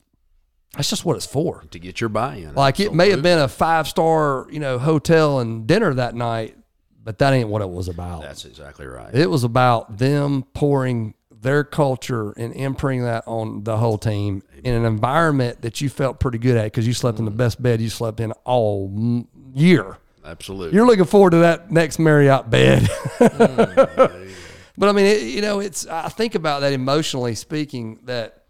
[0.76, 1.64] That's just what it's for.
[1.72, 2.56] to get your buy-in.
[2.56, 6.58] Like it may have been a five star, you know, hotel and dinner that night,
[7.04, 8.22] but that ain't what it was about.
[8.22, 9.14] That's exactly right.
[9.14, 14.74] It was about them pouring their culture and imprinting that on the whole team in
[14.74, 17.38] an environment that you felt pretty good at because you slept in the mm-hmm.
[17.38, 19.98] best bed you slept in all year.
[20.26, 20.76] Absolutely.
[20.76, 22.90] You're looking forward to that next Marriott bed.
[23.24, 24.32] Mm-hmm.
[24.78, 28.44] but I mean, it, you know, it's I think about that emotionally speaking that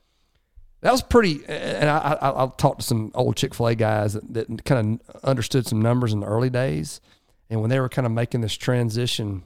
[0.82, 1.46] that was pretty.
[1.48, 5.00] And I, I I'll talk to some old Chick Fil A guys that, that kind
[5.10, 7.02] of understood some numbers in the early days,
[7.54, 9.44] and when they were kind of making this transition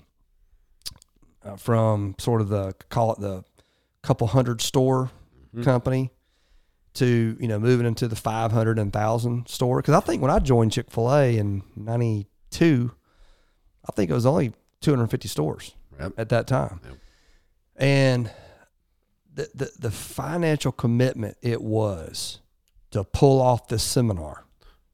[1.43, 3.43] uh, from sort of the call it the
[4.01, 5.11] couple hundred store
[5.63, 6.11] company
[6.93, 10.39] to you know moving into the 500 and 1000 store because i think when i
[10.39, 12.91] joined chick-fil-a in 92
[13.87, 16.13] i think it was only 250 stores Yep.
[16.17, 16.97] at that time Yep.
[17.77, 18.31] and
[19.33, 22.39] the, the the financial commitment it was
[22.91, 24.45] to pull off this seminar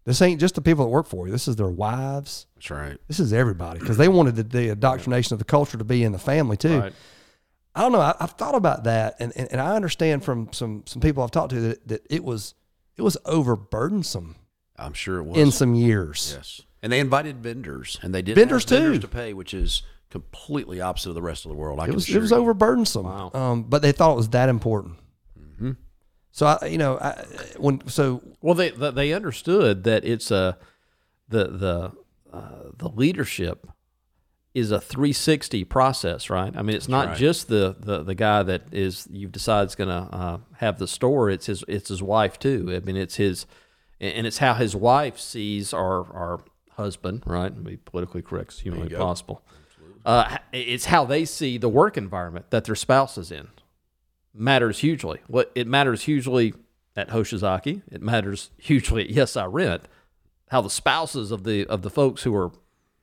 [0.05, 2.97] this ain't just the people that work for you this is their wives That's right.
[3.07, 6.11] this is everybody because they wanted the, the indoctrination of the culture to be in
[6.11, 6.93] the family too Right.
[7.75, 8.01] I don't know.
[8.01, 11.31] I, I've thought about that, and, and, and I understand from some some people I've
[11.31, 12.53] talked to that, that it was
[12.97, 14.35] it was overburdensome
[14.77, 15.37] I'm sure it was.
[15.39, 16.33] in some years.
[16.37, 16.61] yes.
[16.83, 18.99] And they invited vendors, and they did Vendors, too.
[18.99, 21.79] to pay, which is completely opposite of the rest of the world.
[21.79, 22.37] I It was it was you.
[22.37, 23.05] overburdensome.
[23.05, 23.31] Wow.
[23.33, 24.97] Um, but they thought it was that important.
[25.39, 25.71] Mm-hmm.
[26.33, 27.23] So I, you know, I,
[27.57, 30.57] when so Well, they they they understood that it's a
[31.29, 31.91] the the
[32.35, 33.67] uh, the leadership
[34.55, 36.55] is a 360 process, right?
[36.55, 37.17] I mean, it's not right.
[37.17, 40.87] just the, the the guy that is you've decided is going to uh, have the
[40.87, 41.29] store.
[41.29, 42.73] It's his it's his wife too.
[42.75, 43.45] I mean, it's his
[44.01, 46.39] and it's how his wife sees our our
[46.71, 47.63] husband, right?
[47.63, 49.43] Be politically correct as humanly possible.
[50.03, 53.49] Uh, it's how they see the work environment that their spouse is in
[54.33, 55.19] matters hugely.
[55.27, 56.53] What it matters hugely
[56.95, 57.81] at Hoshizaki.
[57.91, 59.83] It matters hugely at Yes I Rent.
[60.49, 62.51] How the spouses of the of the folks who are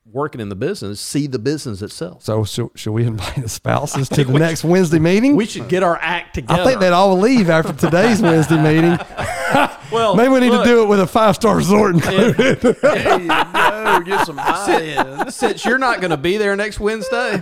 [0.05, 2.23] working in the business see the business itself.
[2.23, 5.35] so should, should we invite the spouses to the next Wednesday meeting?
[5.35, 6.61] We should get our act together.
[6.61, 8.97] I think they'd all leave after today's Wednesday meeting.
[9.91, 12.59] well, Maybe we need look, to do it with a five star resort included.
[12.59, 14.01] There you go.
[14.05, 15.31] Get some buy-in.
[15.31, 17.41] Since you're not going to be there next Wednesday,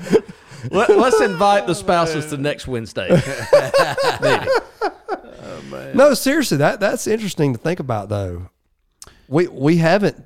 [0.72, 3.10] let, us invite the spouses to next Wednesday.
[4.22, 5.98] meeting.
[5.98, 8.50] No, seriously, that that's interesting to think about though.
[9.28, 10.26] We we haven't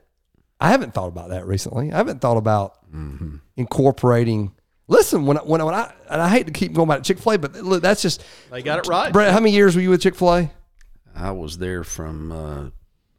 [0.60, 1.92] I haven't thought about that recently.
[1.92, 2.78] I haven't thought about
[3.56, 4.54] incorporating
[4.88, 7.04] Listen, when I, when I, when I and I hate to keep going back to
[7.04, 9.14] Chick Fil A, but look, that's just They got it right.
[9.14, 9.32] Brett.
[9.32, 10.52] How many years were you with Chick Fil A?
[11.16, 12.32] I was there from.
[12.32, 12.70] Uh,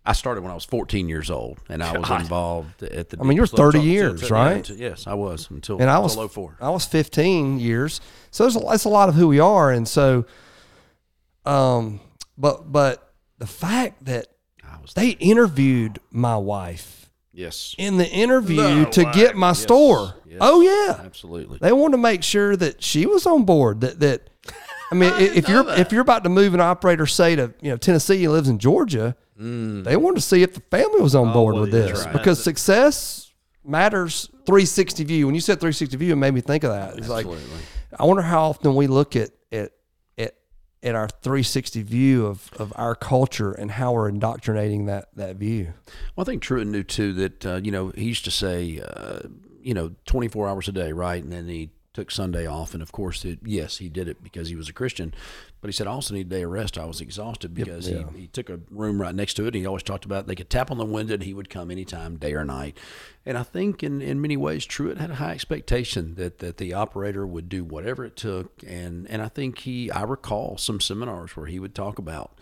[0.06, 3.18] I started when I was 14 years old, and I was involved at the.
[3.20, 4.56] I mean, you're 30 so- so- years, so- right?
[4.56, 6.58] until- yes, I was until and I was low 04.
[6.60, 8.00] I was 15 years.
[8.30, 10.26] So there's a, that's a lot of who we are, and so,
[11.46, 12.00] um,
[12.36, 14.26] but but the fact that
[14.62, 20.14] I was they interviewed my wife yes, in the interview to get my store.
[20.26, 20.38] yes.
[20.40, 21.58] Oh yeah, absolutely.
[21.60, 23.80] they wanted to make sure that she was on board.
[23.80, 24.28] That that
[24.90, 27.70] I mean, i- if you're if you're about to move an operator, say to you
[27.70, 31.32] know Tennessee and lives in Georgia, they wanted to see if the family was on
[31.32, 32.12] board with this right.
[32.12, 33.32] because success
[33.64, 34.28] matters.
[34.46, 35.26] 360 view.
[35.26, 36.98] When you said 360 view, it made me think of that.
[36.98, 37.26] It's like
[37.98, 39.72] I wonder how often we look at at
[40.18, 40.34] at,
[40.82, 45.72] at our 360 view of, of our culture and how we're indoctrinating that that view.
[46.14, 49.20] Well, I think Truett knew too that uh, you know he used to say uh,
[49.62, 51.22] you know 24 hours a day, right?
[51.22, 54.48] And then he took Sunday off, and of course, it, yes, he did it because
[54.48, 55.14] he was a Christian.
[55.60, 56.76] But he said I also need a day of rest.
[56.76, 59.48] I was exhausted because he, he took a room right next to it.
[59.48, 61.70] And he always talked about they could tap on the window and he would come
[61.70, 62.76] anytime, day or night.
[63.24, 66.74] And I think in, in many ways, Truett had a high expectation that, that the
[66.74, 68.62] operator would do whatever it took.
[68.66, 72.38] And and I think he I recall some seminars where he would talk about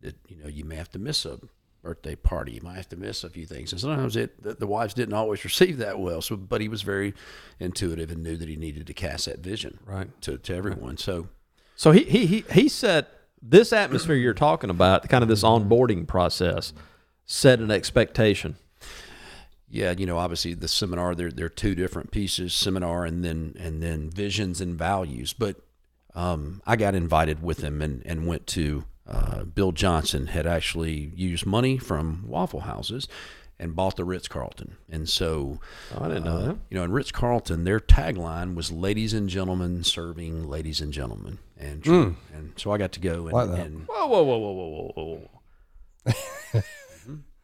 [0.00, 1.40] that you know you may have to miss a
[1.82, 2.52] birthday party.
[2.52, 5.14] You might have to miss a few things, and sometimes it the, the wives didn't
[5.14, 6.22] always receive that well.
[6.22, 7.14] So, but he was very
[7.60, 10.08] intuitive and knew that he needed to cast that vision Right.
[10.22, 10.96] to to everyone.
[10.96, 11.28] So,
[11.76, 13.08] So he he he he set
[13.42, 16.72] this atmosphere you're talking about, kind of this onboarding process,
[17.26, 18.54] set an expectation.
[19.68, 23.54] yeah, you know, obviously the seminar there there are two different pieces: seminar and then
[23.58, 25.32] and then visions and values.
[25.32, 25.56] But
[26.14, 28.84] um, I got invited with him and and went to.
[29.12, 33.06] Uh, Bill Johnson had actually used money from Waffle Houses
[33.58, 35.60] and bought the Ritz Carlton, and so
[35.94, 36.56] Oh, I didn't know Uh, that.
[36.70, 41.38] You know, in Ritz Carlton, their tagline was "Ladies and gentlemen serving ladies and gentlemen,"
[41.58, 44.92] and and so I got to go and, Like and Whoa, whoa, whoa, whoa, whoa,
[44.96, 45.28] whoa,
[46.54, 46.62] whoa.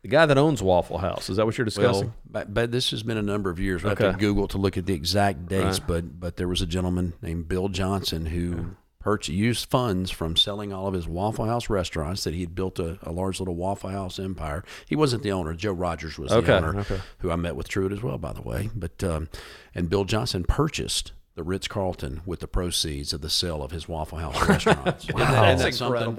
[0.03, 2.07] the guy that owns Waffle House, is that what you're discussing?
[2.07, 3.85] well, but, but this has been a number of years.
[3.85, 6.67] I have to Google to look at the exact dates, but but there was a
[6.67, 8.77] gentleman named Bill Johnson who.
[9.01, 12.81] Purchased, used funds from selling all of his Waffle House restaurants that he had built
[12.81, 14.65] a, a large little Waffle House empire.
[14.89, 15.55] He wasn't the owner.
[15.55, 17.01] Joe Rogers was the Okay, owner, okay.
[17.19, 18.71] who I met with Truett as well, by the way.
[18.75, 19.29] But um,
[19.73, 23.89] and Bill Johnson purchased the Ritz Carlton with the proceeds of the sale of his
[23.89, 25.05] Waffle House restaurants.
[25.09, 26.17] Isn't that- That's isn't something?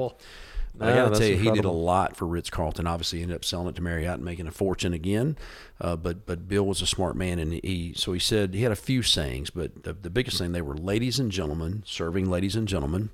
[0.87, 0.87] Incredible.
[0.87, 2.87] But I got to tell you, he did a lot for Ritz Carlton.
[2.87, 5.37] Obviously, he ended up selling it to Marriott and making a fortune again.
[5.81, 8.71] Uh, but but Bill was a smart man, and he so he said he had
[8.71, 12.55] a few sayings, but the, the biggest thing they were ladies and gentlemen serving ladies
[12.55, 13.09] and gentlemen.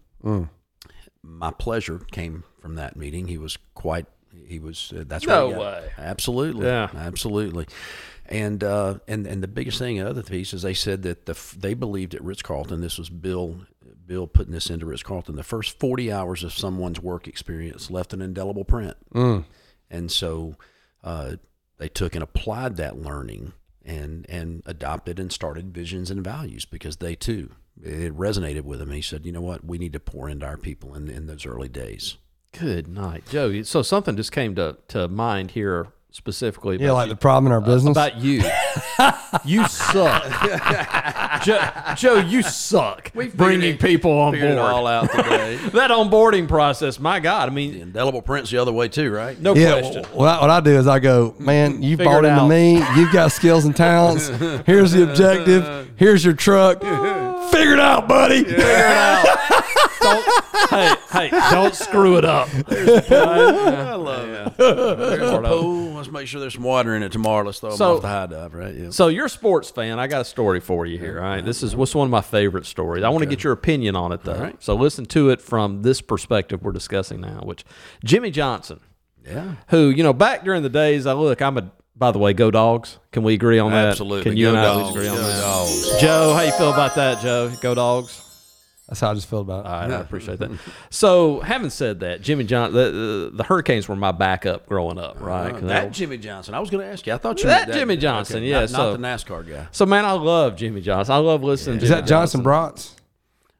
[1.21, 3.27] My pleasure came from that meeting.
[3.27, 4.05] He was quite.
[4.47, 4.93] He was.
[4.95, 5.59] Uh, that's No right.
[5.59, 5.89] way.
[5.97, 6.65] Absolutely.
[6.67, 6.89] Yeah.
[6.95, 7.65] Absolutely.
[8.27, 11.73] And uh, and and the biggest thing, other piece, is they said that the they
[11.75, 12.81] believed at Ritz Carlton.
[12.81, 13.59] This was Bill
[14.07, 15.35] Bill putting this into Ritz Carlton.
[15.35, 18.95] The first forty hours of someone's work experience left an indelible print,
[19.89, 20.55] and so
[21.03, 21.35] uh,
[21.77, 26.97] they took and applied that learning and and adopted and started visions and values because
[26.97, 27.51] they too
[27.83, 28.87] it resonated with him.
[28.89, 31.27] And he said, you know what, we need to pour into our people in, in
[31.27, 32.17] those early days.
[32.53, 33.63] Good night, Joe.
[33.63, 36.77] So something just came to, to mind here specifically.
[36.77, 37.91] Yeah, about like you- the problem in our uh, business.
[37.91, 38.41] about you.
[39.45, 40.23] you suck,
[41.43, 41.59] Joe,
[41.95, 42.15] Joe.
[42.15, 43.11] You suck.
[43.13, 44.43] We bringing people on board.
[44.45, 45.55] It all out today.
[45.73, 46.99] that onboarding process.
[46.99, 49.37] My God, I the mean, indelible prints the other way too, right?
[49.39, 50.03] no yeah, question.
[50.05, 52.47] wh- what I, what I do is I go, man, you Figure bought into out."
[52.47, 52.75] me.
[52.95, 54.27] You've got skills and talents.
[54.65, 55.91] Here's the objective.
[55.97, 56.79] Here's your truck.
[56.81, 58.43] Figure it out, buddy.
[58.43, 59.25] Figure it out.
[59.99, 62.47] don't, hey, hey, don't screw it up.
[62.69, 65.84] I love it.
[66.05, 67.45] Let's make sure there's some water in it tomorrow.
[67.45, 68.73] Let's throw them So- off the high dive, right?
[68.75, 68.89] Yeah.
[68.91, 69.99] So you're a sports fan.
[69.99, 71.17] I got a story for you here.
[71.19, 73.03] All right, this is what's one of my favorite stories.
[73.03, 74.35] I want to get your opinion on it though.
[74.39, 74.55] right.
[74.63, 77.65] So listen to it from this perspective we're discussing now, which
[78.03, 78.79] Jimmy Johnson,
[79.25, 79.53] Yeah.
[79.69, 81.05] who you know back during the days.
[81.05, 81.41] I look.
[81.41, 81.71] I'm a.
[81.97, 82.99] By the way, go dogs.
[83.13, 83.87] Can we agree on that?
[83.91, 84.23] Absolutely.
[84.23, 84.89] Can you Go and I dogs.
[84.95, 85.41] agree on Go that?
[85.41, 86.01] dogs.
[86.01, 87.49] Joe, how you feel about that, Joe?
[87.61, 88.21] Go dogs.
[88.87, 89.67] That's how I just feel about it.
[89.67, 90.51] All right, I appreciate that.
[90.91, 95.19] So, having said that, Jimmy John, the, the, the Hurricanes were my backup growing up,
[95.19, 95.55] right?
[95.55, 96.53] Uh, that Jimmy Johnson.
[96.53, 97.13] I was going to ask you.
[97.13, 99.67] I thought you That meant Jimmy Johnson, okay, yeah, Not, so- not the NASCAR guy.
[99.71, 101.15] so, man, I love Jimmy Johnson.
[101.15, 101.79] I love listening.
[101.79, 102.95] to Is that Johnson Brats?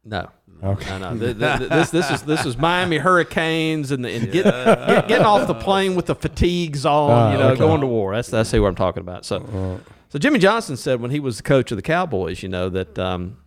[0.04, 0.30] No.
[0.64, 1.00] Okay.
[1.00, 1.20] No, no.
[1.20, 5.08] Th- th- th- this this is this is Miami Hurricanes and, the, and get, get,
[5.08, 7.60] getting off the plane with the fatigues on, Ah, you know, okay.
[7.60, 8.16] going to war.
[8.16, 9.26] That's that's who I'm talking about.
[9.26, 12.70] So, so Jimmy Johnson said when he was the coach of the Cowboys, you know
[12.70, 13.38] that um,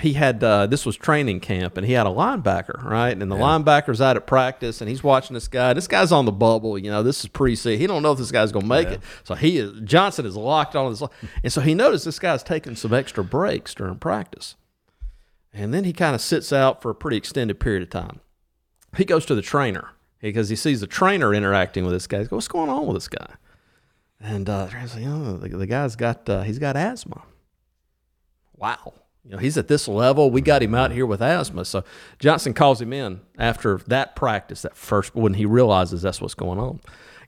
[0.00, 3.10] he had uh, this was training camp and he had a linebacker, right?
[3.10, 5.72] And the linebacker's out at practice and he's watching this guy.
[5.72, 7.02] This guy's on the bubble, you know.
[7.02, 7.78] This is preseason.
[7.78, 9.00] He don't know if this guy's gonna make it.
[9.24, 11.02] So he is Johnson is locked on his,
[11.42, 14.56] and so he noticed this guy's taking some extra breaks during practice.
[15.52, 18.20] And then he kind of sits out for a pretty extended period of time.
[18.96, 22.18] He goes to the trainer because he sees the trainer interacting with this guy.
[22.18, 23.34] He goes, What's going on with this guy?
[24.20, 27.22] And uh, the oh, the, the guy's got uh, he's got asthma.
[28.56, 28.94] Wow.
[29.28, 30.30] You know, he's at this level.
[30.30, 31.66] We got him out here with asthma.
[31.66, 31.84] So
[32.18, 36.58] Johnson calls him in after that practice, that first when he realizes that's what's going
[36.58, 36.80] on.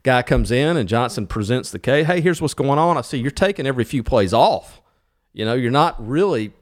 [0.02, 2.06] Guy comes in and Johnson presents the case.
[2.06, 2.96] Hey, here's what's going on.
[2.96, 4.80] I see you're taking every few plays off.
[5.34, 6.54] You know, you're not really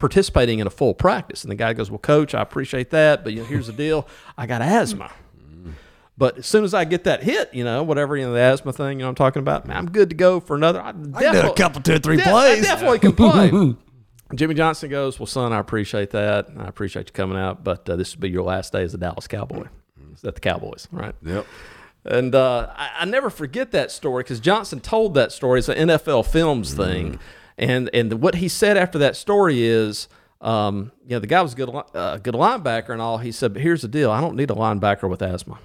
[0.00, 1.44] participating in a full practice.
[1.44, 4.08] And the guy goes, Well, coach, I appreciate that, but you know, here's the deal.
[4.36, 5.12] I got asthma.
[6.18, 8.72] But as soon as I get that hit, you know, whatever, you know, the asthma
[8.72, 10.82] thing, you know, I'm talking about, man, I'm good to go for another.
[10.82, 10.92] I, I
[11.32, 12.58] did a couple, two or three de- plays.
[12.58, 13.76] I definitely can play.
[14.34, 16.48] Jimmy Johnson goes, Well, son, I appreciate that.
[16.56, 18.98] I appreciate you coming out, but uh, this will be your last day as a
[18.98, 19.66] Dallas Cowboy.
[20.14, 21.14] Is that the Cowboys, right?
[21.22, 21.46] Yep.
[22.04, 25.58] And uh, I, I never forget that story because Johnson told that story.
[25.58, 27.18] It's an NFL Films thing,
[27.58, 30.08] and and what he said after that story is,
[30.40, 33.18] um, you know, the guy was a good uh, good linebacker and all.
[33.18, 35.58] He said, but here's the deal: I don't need a linebacker with asthma.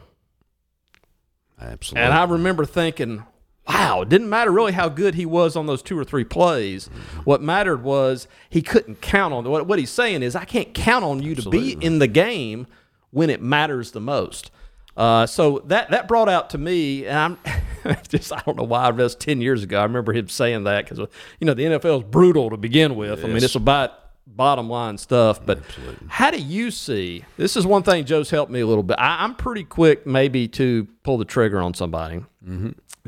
[1.60, 2.04] Absolutely.
[2.04, 3.23] And I remember thinking,
[3.67, 6.88] wow, it didn't matter really how good he was on those two or three plays.
[7.23, 11.04] What mattered was he couldn't count on what, what he's saying is I can't count
[11.04, 12.67] on you to be in the game
[13.12, 14.51] when it matters the most.
[14.97, 17.38] Uh, so that that brought out to me, and
[17.86, 19.80] I'm just I don't know why I was ten years ago.
[19.80, 20.99] I remember him saying that because
[21.39, 23.23] you know the NFL is brutal to begin with.
[23.23, 23.91] I mean, it's about
[24.28, 25.45] bottom line stuff.
[25.45, 25.60] But
[26.08, 27.25] how do you see?
[27.38, 28.97] This is one thing Joe's helped me a little bit.
[28.97, 32.23] I, I'm pretty quick maybe to pull the trigger on somebody.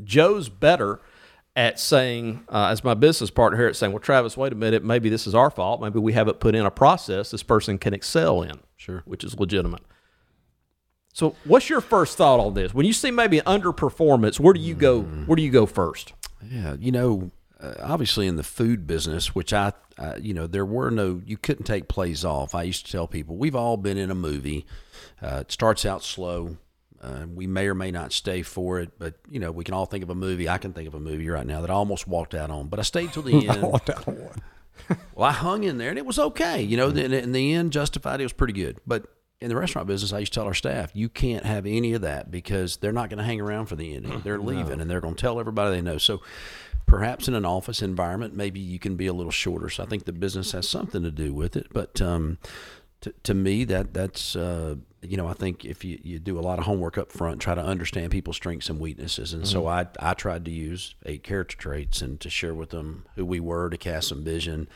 [0.03, 0.99] Joe's better
[1.55, 4.83] at saying, uh, as my business partner here, at saying, "Well, Travis, wait a minute.
[4.83, 5.81] Maybe this is our fault.
[5.81, 9.01] Maybe we haven't put in a process this person can excel in, Sure.
[9.05, 9.81] which is legitimate."
[11.13, 12.75] So, what's your first thought on this?
[12.75, 15.01] When you see maybe an underperformance, where do you go?
[15.01, 16.13] Where do you go first?
[16.47, 20.63] Yeah, you know, uh, obviously in the food business, which I, uh, you know, there
[20.65, 22.53] were no, you couldn't take plays off.
[22.53, 24.67] I used to tell people, we've all been in a movie.
[25.19, 26.57] Uh, it starts out slow.
[27.01, 29.86] Uh, we may or may not stay for it, but you know, we can all
[29.86, 30.49] think of a movie.
[30.49, 32.79] I can think of a movie right now that I almost walked out on, but
[32.79, 33.62] I stayed till the end.
[33.62, 34.41] Walked out on one.
[35.15, 36.62] Well, I hung in there and it was okay.
[36.62, 38.79] You know, in, in the end, justified, it was pretty good.
[38.86, 39.07] But
[39.41, 42.01] in the restaurant business, I used to tell our staff, you can't have any of
[42.03, 44.21] that because they're not going to hang around for the ending.
[44.23, 45.97] They're leaving and they're going to tell everybody they know.
[45.97, 46.21] So
[46.86, 49.69] perhaps in an office environment, maybe you can be a little shorter.
[49.69, 51.67] So I think the business has something to do with it.
[51.73, 52.38] But um,
[53.01, 56.41] to, to me, that that's uh, you know, I think if you, you do a
[56.41, 59.33] lot of homework up front, try to understand people's strengths and weaknesses.
[59.33, 59.89] And so mm-hmm.
[60.01, 63.39] I I tried to use eight character traits and to share with them who we
[63.39, 64.67] were to cast some vision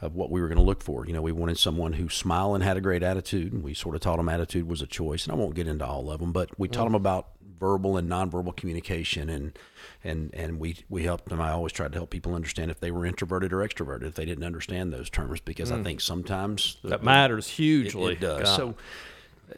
[0.00, 1.06] of what we were going to look for.
[1.06, 3.52] You know, we wanted someone who smiled and had a great attitude.
[3.52, 5.24] And we sort of taught them attitude was a choice.
[5.24, 6.96] And I won't get into all of them, but we taught them mm-hmm.
[6.96, 9.58] about verbal and nonverbal communication and
[10.04, 11.40] and and we we helped them.
[11.40, 14.24] I always tried to help people understand if they were introverted or extroverted if they
[14.24, 15.84] didn't understand those terms because I mm.
[15.84, 18.12] think sometimes That matters it, hugely.
[18.14, 18.42] it does.
[18.42, 18.56] God.
[18.56, 18.74] So,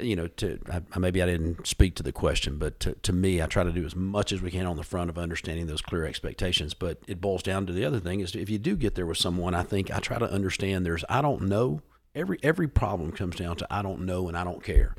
[0.01, 3.43] you know, to I, maybe I didn't speak to the question, but to, to me,
[3.43, 5.83] I try to do as much as we can on the front of understanding those
[5.83, 6.75] clear expectations.
[6.75, 9.19] But it boils down to the other thing is if you do get there with
[9.19, 11.83] someone, I think I try to understand there's I don't know.
[12.15, 14.95] Every every problem comes down to I don't know and I don't care,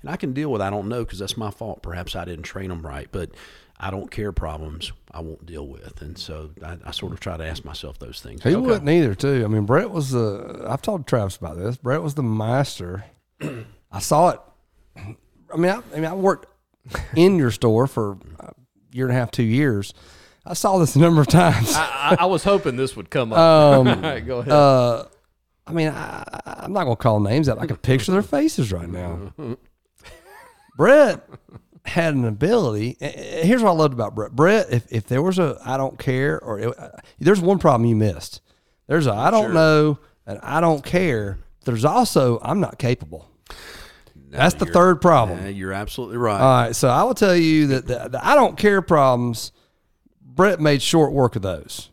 [0.00, 1.82] and I can deal with I don't know because that's my fault.
[1.82, 3.30] Perhaps I didn't train them right, but
[3.82, 7.36] I don't care problems I won't deal with, and so I, I sort of try
[7.36, 8.42] to ask myself those things.
[8.44, 9.42] He wouldn't either, too.
[9.44, 10.64] I mean, Brett was the.
[10.68, 11.78] I've told Travis about this.
[11.78, 13.04] Brett was the master.
[13.92, 14.40] I saw it.
[14.96, 16.46] I mean, I, I mean, I worked
[17.14, 18.52] in your store for a
[18.92, 19.92] year and a half, two years.
[20.44, 21.74] I saw this a number of times.
[21.74, 23.38] I, I, I was hoping this would come up.
[23.38, 24.52] Um, All right, go ahead.
[24.52, 25.04] uh,
[25.66, 27.58] I mean, I, I'm not going to call names out.
[27.58, 29.32] I can picture their faces right now.
[30.76, 31.28] Brett
[31.84, 32.96] had an ability.
[33.00, 34.32] Here's what I loved about Brett.
[34.32, 37.88] Brett, if, if there was a I don't care, or it, uh, there's one problem
[37.88, 38.40] you missed.
[38.86, 41.38] There's a I don't know and I don't care.
[41.64, 43.28] There's also I'm not capable.
[44.32, 45.38] That's the third problem.
[45.42, 46.40] Yeah, you're absolutely right.
[46.40, 49.52] All right, so I will tell you that the, the I don't care problems.
[50.20, 51.90] Brett made short work of those.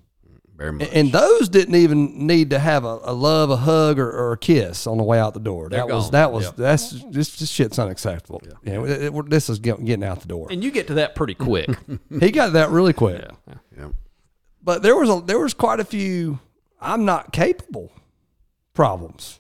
[0.56, 0.90] Very much.
[0.94, 4.38] And those didn't even need to have a, a love, a hug, or, or a
[4.38, 5.70] kiss on the way out the door.
[5.70, 6.56] That was that was Yep.
[6.58, 8.42] that's this, this shit's unacceptable.
[8.64, 10.48] You know, it- it- this is getting out the door.
[10.50, 11.70] and you get to that pretty quick.
[12.20, 13.22] He got that really quick.
[13.48, 13.54] Yeah.
[13.78, 13.90] yeah.
[14.64, 16.40] But there was a there was quite a few
[16.82, 17.92] I'm not capable
[18.74, 19.40] problems,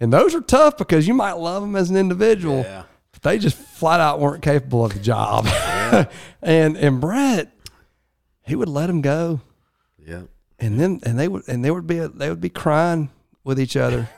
[0.00, 2.82] and those are tough because you might love them as an individual, Yeah.
[3.12, 5.46] but they just flat out weren't capable of the job.
[6.42, 7.52] and and Brett,
[8.42, 9.40] he would let them go.
[10.04, 10.22] Yeah.
[10.58, 13.10] and then and they would and they would be they would be crying
[13.44, 14.08] with each other.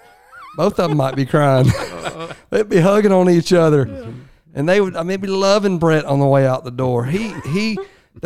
[0.56, 1.66] Both of them might be crying.
[2.50, 3.83] They'd be hugging on each other,
[4.54, 7.04] and they would I mean be loving Brett on the way out the door.
[7.04, 7.79] He he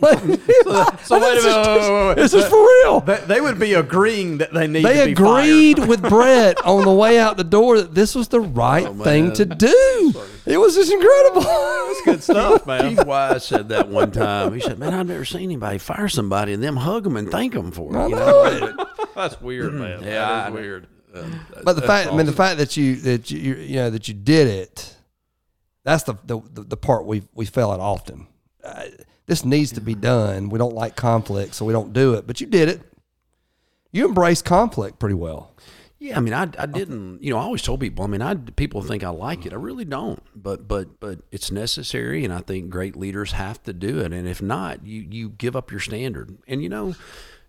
[0.00, 0.96] the.
[1.04, 2.16] so, so wait a minute, wait, wait, wait, wait.
[2.16, 3.00] This is for real.
[3.00, 6.84] they, they would be agreeing that they need They to be agreed with Brett on
[6.84, 10.12] the way out the door that this was the right Oh, thing to do.
[10.46, 11.42] It was just incredible.
[11.42, 11.94] fired.
[12.04, 12.96] Good stuff, man.
[12.96, 14.54] Keith Wise said that one time.
[14.54, 17.52] He said, "Man, I've never seen anybody fire somebody and them hug them and thank
[17.54, 18.26] them for it." I You know
[18.58, 18.66] know?
[18.80, 18.88] it.
[19.14, 20.02] That's weird, man.
[20.02, 20.60] Yeah, that I is know.
[20.60, 20.86] weird.
[21.64, 24.14] But the fact, I mean, the fact that you that you you know that you
[24.14, 24.96] did it,
[25.84, 28.26] that's the the, the part we we fail at often.
[28.62, 28.84] Uh,
[29.28, 30.48] this needs to be done.
[30.48, 32.26] We don't like conflict, so we don't do it.
[32.26, 32.80] But you did it.
[33.92, 35.54] You embrace conflict pretty well.
[35.98, 38.04] Yeah, I mean, I, I didn't, you know, I always told people.
[38.04, 39.52] I mean, I people think I like it.
[39.52, 43.72] I really don't, but but but it's necessary, and I think great leaders have to
[43.72, 44.12] do it.
[44.12, 46.38] And if not, you you give up your standard.
[46.46, 46.94] And you know,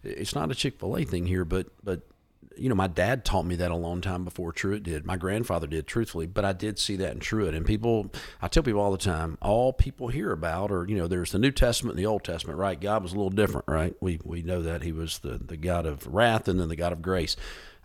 [0.03, 2.01] it's not a Chick Fil A thing here, but but
[2.59, 5.05] you know, my dad taught me that a long time before Truett did.
[5.05, 7.55] My grandfather did, truthfully, but I did see that in Truett.
[7.55, 11.07] And people, I tell people all the time, all people hear about, or you know,
[11.07, 12.79] there's the New Testament and the Old Testament, right?
[12.79, 13.95] God was a little different, right?
[14.01, 16.93] We we know that He was the the God of wrath and then the God
[16.93, 17.35] of grace.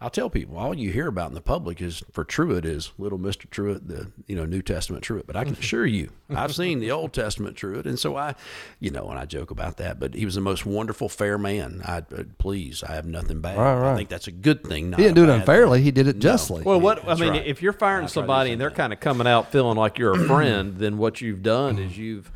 [0.01, 3.16] I'll tell people all you hear about in the public is for Truett is little
[3.16, 5.26] Mister Truett, the you know New Testament Truett.
[5.26, 8.34] But I can assure you, I've seen the Old Testament Truett, and so I,
[8.80, 9.99] you know, and I joke about that.
[9.99, 11.80] But he was the most wonderful, fair man.
[11.84, 13.57] I uh, please, I have nothing bad.
[13.57, 13.92] Right, right.
[13.92, 14.90] I think that's a good thing.
[14.90, 15.80] Not He didn't do it bad unfairly.
[15.80, 16.64] He did it justly.
[16.64, 17.47] Well, what I mean, right.
[17.47, 20.76] if you're firing somebody and they're kind of coming out feeling like you're a friend,
[20.76, 22.30] then what you've done is you've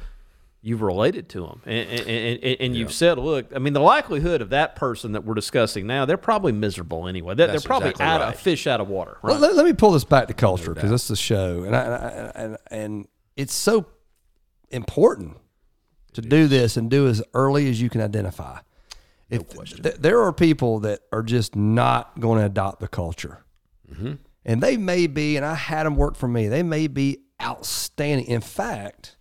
[0.61, 2.09] you've related to them and, and,
[2.43, 5.87] and, and you've said, look, I mean, the likelihood of that person that we're discussing
[5.87, 7.35] now, they're probably miserable anyway.
[7.35, 8.35] They're, they're probably exactly out right.
[8.35, 9.19] of fish out of water.
[9.23, 11.77] Well, let, let me pull this back to culture because this is a show, and
[11.77, 11.83] I,
[12.35, 13.87] and, I, and it's so
[14.71, 15.37] important
[16.15, 18.59] to do this and do as early as you can identify.
[19.31, 23.45] If th- there are people that are just not going to adopt the culture,
[23.89, 24.15] mm-hmm.
[24.45, 26.49] and they may be, and I had them work for me.
[26.49, 28.27] They may be outstanding.
[28.27, 29.18] In fact,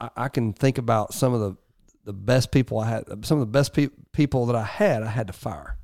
[0.00, 1.56] I, I can think about some of the
[2.04, 5.08] the best people I had, some of the best pe- people that I had, I
[5.08, 5.78] had to fire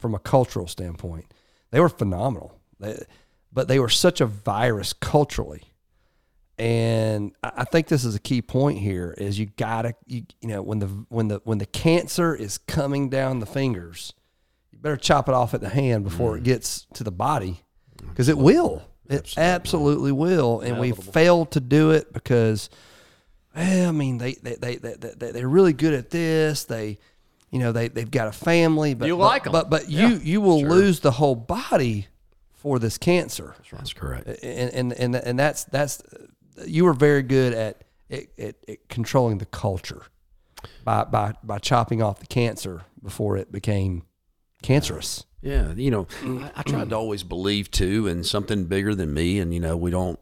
[0.00, 1.26] from a cultural standpoint.
[1.70, 3.04] They were phenomenal, they,
[3.52, 5.62] but they were such a virus culturally.
[6.58, 10.48] And I I think this is a key point here: is you gotta, you, you
[10.48, 14.12] know, when the when the when the cancer is coming down the fingers,
[14.72, 17.60] you better chop it off at the hand before it gets to the body,
[18.08, 18.82] because it will.
[19.08, 20.60] It absolutely, will.
[20.60, 22.70] And we failed to do it because
[23.54, 26.64] well, I mean, they they, they, they, they they're really good at this.
[26.64, 26.98] They,
[27.50, 29.52] you know, they they've got a family, but You but- like 'em.
[29.52, 32.08] but but you you will lose the whole body
[32.52, 34.26] for this cancer, That's correct.
[34.42, 36.02] and and and, and that's that's
[36.66, 40.02] you were very good at, at, at, at controlling the culture
[40.84, 44.02] by by by chopping off the cancer before it became
[44.62, 45.24] cancerous.
[45.42, 49.38] Yeah, you know, I, I tried to always believe too in something bigger than me,
[49.40, 50.18] and you know, we don't.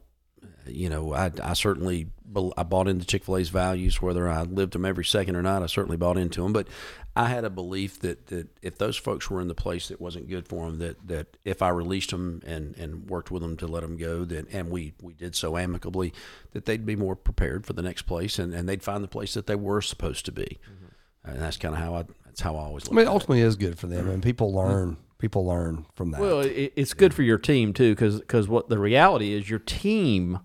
[0.66, 2.08] You know, I, I certainly
[2.56, 5.62] I bought into Chick Fil A's values, whether I lived them every second or not.
[5.62, 6.68] I certainly bought into them, but
[7.14, 10.28] I had a belief that, that if those folks were in the place that wasn't
[10.28, 13.66] good for them, that, that if I released them and, and worked with them to
[13.66, 16.14] let them go, that and we, we did so amicably,
[16.52, 19.34] that they'd be more prepared for the next place and, and they'd find the place
[19.34, 21.30] that they were supposed to be, mm-hmm.
[21.30, 22.88] and that's kind of how I that's how I always.
[22.88, 24.70] I mean, it at ultimately is good for them, and people mm-hmm.
[24.70, 24.96] learn.
[25.18, 26.20] People learn from that.
[26.20, 29.60] Well, it, it's good for your team too, because because what the reality is, your
[29.60, 30.40] team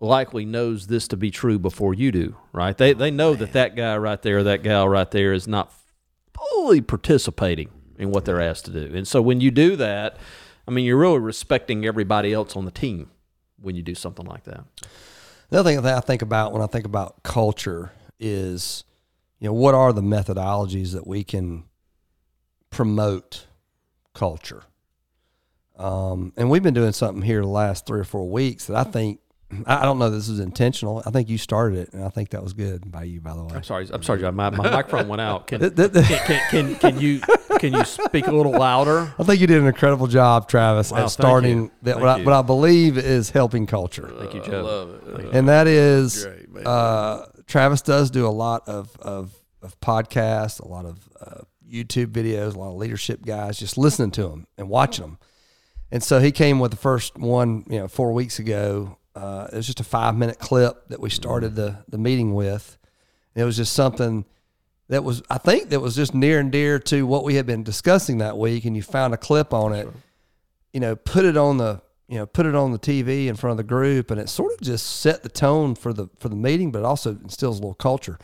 [0.00, 2.76] likely knows this to be true before you do, right?
[2.76, 5.72] They they know that that guy right there, that gal right there, is not
[6.34, 10.16] fully participating in what they're asked to do, and so when you do that,
[10.66, 13.10] I mean, you're really respecting everybody else on the team
[13.60, 14.64] when you do something like that.
[15.50, 18.84] The other thing that I think about when I think about culture is,
[19.38, 21.64] you know, what are the methodologies that we can
[22.70, 23.46] promote
[24.14, 24.62] culture?
[25.76, 28.84] Um, and we've been doing something here the last three or four weeks that I
[28.84, 29.18] think
[29.66, 31.02] I I don't know this is intentional.
[31.06, 33.42] I think you started it, and I think that was good by you, by the
[33.44, 33.54] way.
[33.54, 34.34] I'm sorry, I'm sorry, John.
[34.34, 35.46] My, my microphone went out.
[35.46, 37.20] Can, Th- th- th- can, can can you
[37.58, 39.12] can you speak a little louder?
[39.18, 42.34] I think you did an incredible job, Travis, Wow, at starting that what I, what
[42.34, 44.08] I believe is helping culture.
[44.18, 44.58] Thank you, Joe.
[44.58, 45.16] I love it.
[45.22, 50.60] Thank and that is Great, uh, Travis does do a lot of of, of podcasts,
[50.60, 51.40] a lot of uh,
[51.70, 55.18] YouTube videos, a lot of leadership guys, just listening to them and watching them.
[55.92, 58.96] And so he came with the first one, you know, four weeks ago.
[59.14, 62.78] Uh, it was just a five minute clip that we started the the meeting with.
[63.34, 64.24] It was just something
[64.88, 67.62] that was, I think, that was just near and dear to what we had been
[67.62, 68.64] discussing that week.
[68.64, 69.88] And you found a clip on it,
[70.72, 73.52] you know, put it on the, you know, put it on the TV in front
[73.52, 76.36] of the group, and it sort of just set the tone for the for the
[76.36, 78.18] meeting, but it also instills a little culture.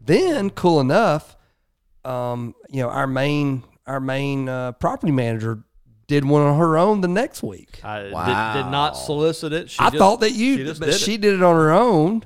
[0.00, 1.36] Then, cool enough,
[2.04, 5.64] um, you know, our main our main uh, property manager
[6.06, 7.80] did one on her own the next week.
[7.82, 9.70] I did, did not solicit it.
[9.70, 11.20] She I just- thought that you, she just but did she it.
[11.20, 12.24] did it on her own.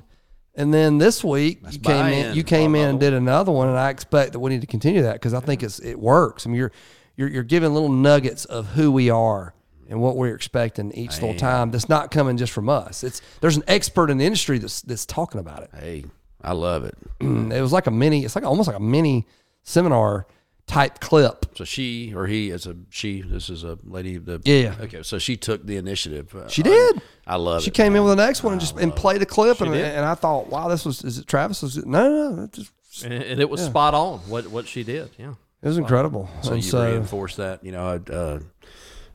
[0.55, 2.35] And then this week you came in, buy-in.
[2.35, 5.03] you came in and did another one, and I expect that we need to continue
[5.03, 6.45] that because I think it's it works.
[6.45, 6.71] I mean, you're
[7.15, 9.53] you're you're giving little nuggets of who we are
[9.89, 11.71] and what we're expecting each little time.
[11.71, 13.05] That's not coming just from us.
[13.05, 15.69] It's there's an expert in the industry that's that's talking about it.
[15.73, 16.03] Hey,
[16.41, 16.97] I love it.
[17.21, 18.25] it was like a mini.
[18.25, 19.27] It's like almost like a mini
[19.63, 20.27] seminar
[20.69, 21.45] type clip.
[21.55, 23.21] So she or he is a she.
[23.21, 24.17] This is a lady.
[24.17, 24.75] The Yeah.
[24.79, 26.33] Okay, so she took the initiative.
[26.33, 27.01] Uh, She did.
[27.27, 27.63] I love it.
[27.63, 27.73] She it.
[27.73, 30.15] came in with the next one and just and played a clip, and, and I
[30.15, 31.61] thought, wow, this was is it Travis?
[31.61, 32.71] Was it, no, no, just,
[33.03, 35.09] and, and it was spot on what what she did.
[35.17, 35.33] Yeah.
[35.61, 36.29] it was incredible.
[36.41, 37.63] So and you so reinforce that.
[37.63, 38.39] You know, a, uh,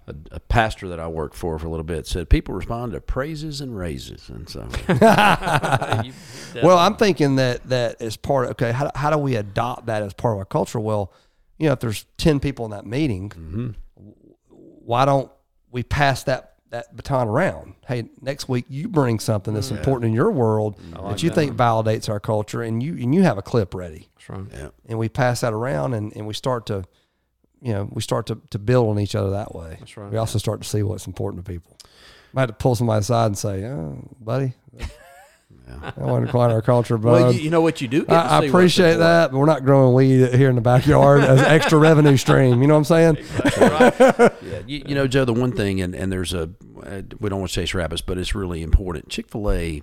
[0.06, 3.00] a, a pastor that I worked for for a little bit said people respond to
[3.00, 4.68] praises and raises, and so
[6.62, 8.72] well, I'm thinking that that is part of okay.
[8.72, 10.78] How, how do we adopt that as part of our culture?
[10.80, 11.12] Well,
[11.58, 13.68] you know, if there's ten people in that meeting, Mm-hmm.
[14.48, 15.30] why don't
[15.70, 17.74] we pass that that baton around?
[17.86, 22.08] Hey, next week you bring something that's important in your world that you think validates
[22.08, 24.44] our culture, and you and you have a clip ready, That's right.
[24.52, 24.68] yeah.
[24.88, 26.84] and we pass that around, and, and we start to,
[27.62, 29.76] you know, we start to, to build on each other that way.
[29.78, 30.10] That's right.
[30.10, 31.76] We also start to see what's important to people.
[32.36, 34.54] I had to pull somebody aside and say, "Oh, buddy."
[35.66, 38.04] That wasn't quite our culture, but Well, you, you know what you do.
[38.08, 41.46] I, I appreciate that, but we're not growing weed here in the backyard as an
[41.46, 42.60] extra revenue stream.
[42.62, 44.30] You know what I'm saying?
[44.44, 45.24] Yeah, you, you know, Joe.
[45.24, 46.50] The one thing, and, and there's a
[46.82, 49.08] uh, we don't want to chase rabbits, but it's really important.
[49.08, 49.82] Chick Fil A,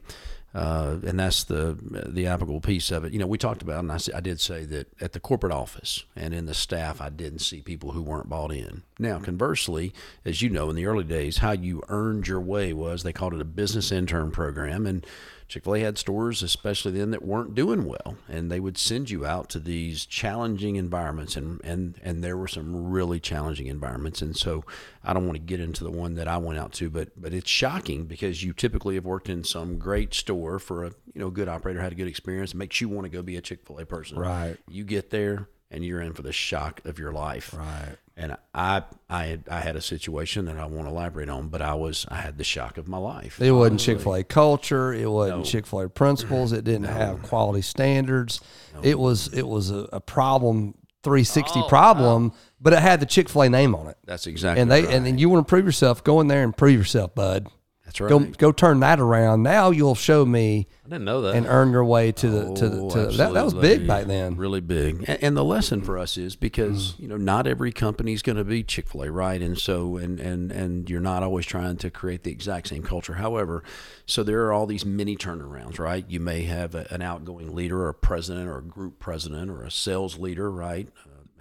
[0.54, 1.78] uh, and that's the
[2.08, 3.12] the applicable piece of it.
[3.14, 6.04] You know, we talked about, and I, I did say that at the corporate office
[6.16, 8.84] and in the staff, I didn't see people who weren't bought in.
[9.00, 9.94] Now, conversely,
[10.26, 13.34] as you know, in the early days, how you earned your way was they called
[13.34, 15.06] it a business intern program, and
[15.52, 18.16] Chick fil A had stores, especially then, that weren't doing well.
[18.30, 21.36] And they would send you out to these challenging environments.
[21.36, 24.22] And, and, and there were some really challenging environments.
[24.22, 24.64] And so
[25.04, 27.34] I don't want to get into the one that I went out to, but, but
[27.34, 31.30] it's shocking because you typically have worked in some great store for a you know
[31.30, 32.54] good operator, had a good experience.
[32.54, 34.18] It makes you want to go be a Chick fil A person.
[34.18, 34.56] Right.
[34.70, 37.54] You get there and you're in for the shock of your life.
[37.54, 37.98] Right.
[38.22, 41.74] And I, I, had, I had a situation that I won't elaborate on, but I
[41.74, 43.42] was, I had the shock of my life.
[43.42, 44.94] It wasn't Chick Fil A culture.
[44.94, 46.52] It wasn't Chick Fil A principles.
[46.62, 48.42] It didn't have quality standards.
[48.84, 53.44] It was it was a, a problem, 360 problem, but it had the Chick Fil
[53.44, 53.98] A name on it.
[54.06, 54.94] That's exactly And they right.
[54.94, 57.48] and then you want to prove yourself, go in there and prove yourself, bud.
[57.92, 58.10] That's right.
[58.10, 59.44] Go go turn that around.
[59.44, 61.36] Now you'll show me I didn't know that.
[61.36, 64.06] and earn your way to the to the Oh, to that, that was big back
[64.06, 64.38] then.
[64.38, 65.04] Really big.
[65.10, 67.00] And, and the lesson for us is because Mm.
[67.00, 69.42] you know not every company is going to be Chick Fil A, right?
[69.42, 73.16] And so and and and you're not always trying to create the exact same culture.
[73.16, 73.62] However,
[74.06, 76.06] so there are all these mini turnarounds, right?
[76.08, 79.64] You may have a, an outgoing leader, or a president, or a group president, or
[79.64, 80.88] a sales leader, right?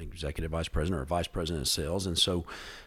[0.00, 2.44] Executive vice president or vice president of sales, and so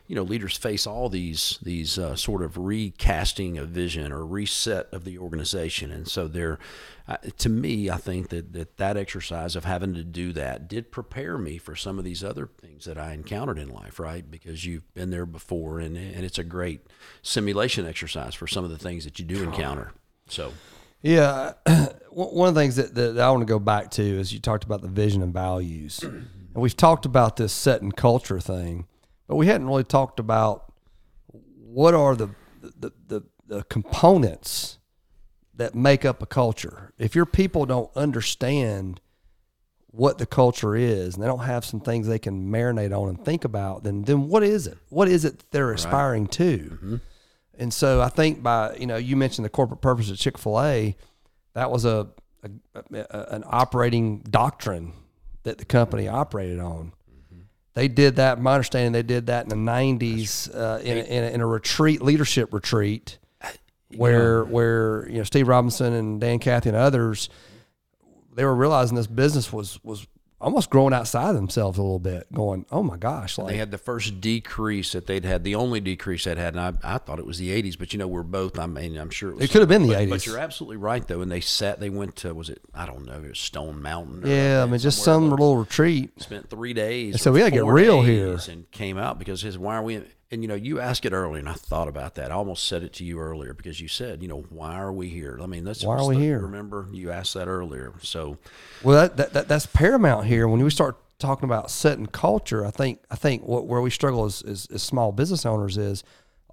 [0.08, 4.88] you know leaders face all these these uh, sort of recasting of vision or reset
[4.92, 6.60] of the organization, and so they're
[7.08, 10.90] uh, to me, I think that, that that exercise of having to do that did
[10.90, 14.30] prepare me for some of these other things that I encountered in life, right?
[14.30, 16.82] Because you've been there before, and and it's a great
[17.22, 19.92] simulation exercise for some of the things that you do encounter.
[20.28, 20.54] So
[21.02, 21.54] Yeah,
[22.10, 24.64] one of the things that, that I want to go back to is you talked
[24.64, 26.00] about the vision and values,
[26.54, 28.88] and we've talked about this set and culture thing,
[29.28, 30.72] but we hadn't really talked about
[31.32, 32.30] what are the
[32.62, 34.78] the, the, the components
[35.56, 36.94] that make up a culture.
[36.98, 39.02] If your people don't understand
[39.88, 43.24] what the culture is, and they don't have some things they can marinate on and
[43.24, 44.78] think about, then then what is it?
[44.90, 46.58] What is it they're aspiring to?
[46.58, 46.96] Mm-hmm.
[47.56, 50.62] And so I think by you know you mentioned the corporate purpose of Chick Fil
[50.62, 50.96] A,
[51.54, 52.08] that was a,
[52.44, 52.50] a,
[52.94, 54.94] a an operating doctrine
[55.44, 56.94] that the company operated on.
[57.74, 58.40] They did that.
[58.40, 61.48] My understanding, they did that in the '90s uh, in, a, in, a, in a
[61.48, 63.18] retreat, leadership retreat,
[63.96, 67.30] where where you know Steve Robinson and Dan Cathy and others,
[68.36, 70.06] they were realizing this business was was
[70.44, 73.72] almost growing outside of themselves a little bit, going, "Oh my gosh!" Like they had
[73.72, 77.20] the first decrease that they'd had, the only decrease they'd had, and I, I thought
[77.20, 78.60] it was the '80s, but you know we're both.
[78.60, 80.78] I mean, I'm sure it, was It could have been the but, But you're absolutely
[80.78, 81.80] right though, and they sat.
[81.80, 82.62] They went to was it?
[82.74, 83.22] I don't know.
[83.24, 84.26] It was Stone Mountain.
[84.26, 86.22] or yeah, I mean, just some little retreat.
[86.22, 87.22] spent three days.
[87.22, 88.54] So we gotta get real days here.
[88.54, 90.04] and came out because his why are we?
[90.34, 92.32] And you know, you asked it earlier, and I thought about that.
[92.32, 95.08] I almost said it to you earlier because you said, you know, why are we
[95.08, 95.40] here?
[95.40, 96.40] I mean, that's Why are we here?
[96.40, 97.94] Remember, you asked that earlier.
[98.02, 98.40] So
[98.82, 100.48] Well, that, that, that that's paramount here.
[100.48, 104.26] When we start talking about setting culture, I think I think what where we struggle
[104.26, 106.04] as, as, as small business owners is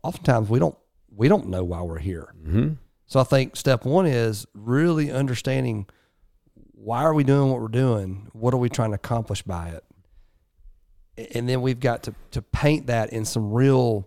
[0.02, 0.76] oftentimes we don't
[1.16, 2.34] we don't know why we're here.
[2.44, 2.74] Mm-hmm.
[3.06, 5.86] So I think step one is really understanding
[6.72, 8.28] why are we doing what we're doing?
[8.32, 9.84] What are we trying to accomplish by it?
[11.34, 14.06] And then we've got to to paint that in some real.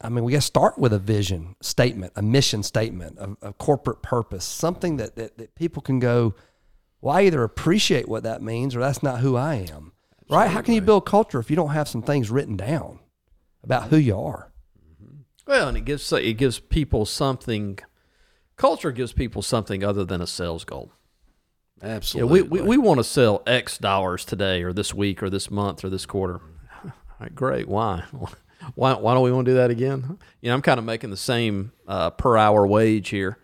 [0.00, 3.52] I mean, we got to start with a vision statement, a mission statement, a, a
[3.52, 6.34] corporate purpose, something that, that that people can go
[7.02, 9.92] well, I either appreciate what that means or that's not who I am.
[10.30, 10.48] Right?
[10.48, 13.00] How can you build culture if you don't have some things written down
[13.62, 14.52] about who you are?
[15.02, 15.16] Mm-hmm.
[15.46, 17.78] Well, and it gives it gives people something.
[18.56, 20.92] Culture gives people something other than a sales goal.
[21.82, 22.42] Yeah, Absolutely.
[22.42, 25.84] we, we, we want to sell X dollars today or this week or this month
[25.84, 26.40] or this quarter.
[26.84, 27.68] All right, great.
[27.68, 28.04] Why?
[28.76, 30.18] Why, why don't we want to do that again?
[30.40, 33.38] You know, I'm kind of making the same uh, per hour wage here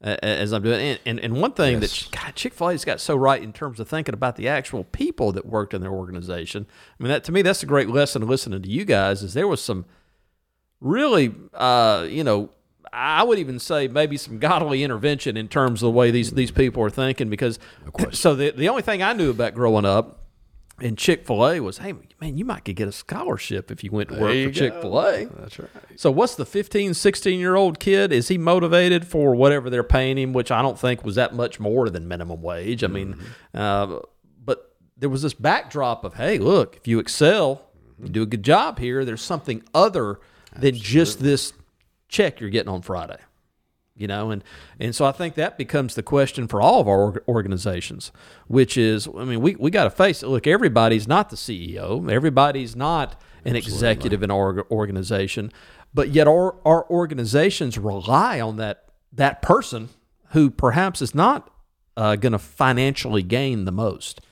[0.00, 0.80] as I'm doing.
[0.80, 2.04] And, and, and one thing Yes.
[2.04, 4.84] that God, Chick fil A's got so right in terms of thinking about the actual
[4.84, 6.66] people that worked in their organization.
[6.98, 9.48] I mean, that to me, that's a great lesson listening to you guys is there
[9.48, 9.86] was some
[10.80, 12.50] really, uh, you know,
[12.92, 16.50] I would even say maybe some godly intervention in terms of the way these these
[16.50, 17.30] people are thinking.
[17.30, 17.58] Because
[18.12, 20.20] so the the only thing I knew about growing up
[20.80, 23.90] in Chick Fil A was, hey man, you might could get a scholarship if you
[23.90, 25.26] went to work for Chick Fil A.
[25.26, 25.68] That's right.
[25.96, 28.12] So what's the 15, 16 year old kid?
[28.12, 31.60] Is he motivated for whatever they're paying him, which I don't think was that much
[31.60, 32.82] more than minimum wage.
[32.82, 33.20] I mean,
[33.54, 34.00] uh,
[34.44, 37.62] but there was this backdrop of, hey, look, if you excel,
[38.02, 40.18] you do a good job here, there's something other
[40.56, 41.52] than just this
[42.10, 43.18] check you're getting on Friday.
[43.96, 44.42] You know, and
[44.78, 48.12] and so I think that becomes the question for all of our organizations,
[48.46, 50.28] which is, I mean, we, we got to face it.
[50.28, 55.52] Look, everybody's not the CEO, everybody's not an executive in our organization,
[55.92, 59.90] but yet our our organizations rely on that that person
[60.28, 61.50] who perhaps is not
[61.96, 64.22] uh, going to financially gain the most.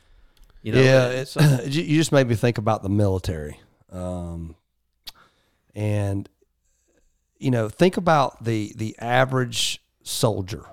[0.63, 3.61] You know, yeah, it's, so- you you just made me think about the military,
[3.93, 4.55] um,
[5.75, 6.27] and
[7.39, 10.65] you know, think about the the average soldier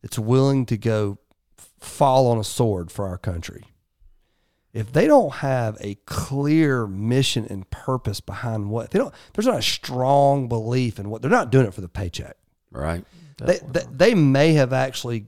[0.00, 1.18] that's willing to go
[1.78, 3.64] fall on a sword for our country.
[4.72, 9.58] If they don't have a clear mission and purpose behind what they don't, there's not
[9.58, 12.36] a strong belief in what they're not doing it for the paycheck
[12.70, 13.04] Right.
[13.36, 15.26] they, they, they may have actually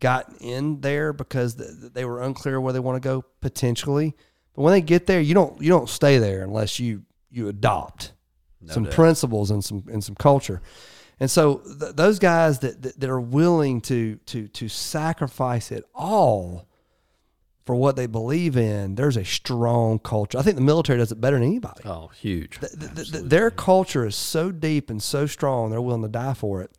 [0.00, 4.16] gotten in there because th- they were unclear where they want to go potentially.
[4.54, 8.12] But when they get there, you don't you don't stay there unless you you adopt
[8.70, 8.92] some doubt.
[8.92, 10.60] principles and some and some culture.
[11.20, 15.84] And so th- those guys that, that that are willing to to to sacrifice it
[15.94, 16.66] all
[17.64, 20.36] for what they believe in, there's a strong culture.
[20.36, 21.80] I think the military does it better than anybody.
[21.86, 22.58] oh, huge.
[22.60, 26.34] Th- th- th- their culture is so deep and so strong they're willing to die
[26.34, 26.70] for it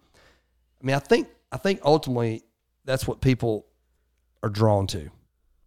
[0.82, 2.44] i mean i think i think ultimately
[2.84, 3.66] that's what people
[4.44, 5.10] are drawn to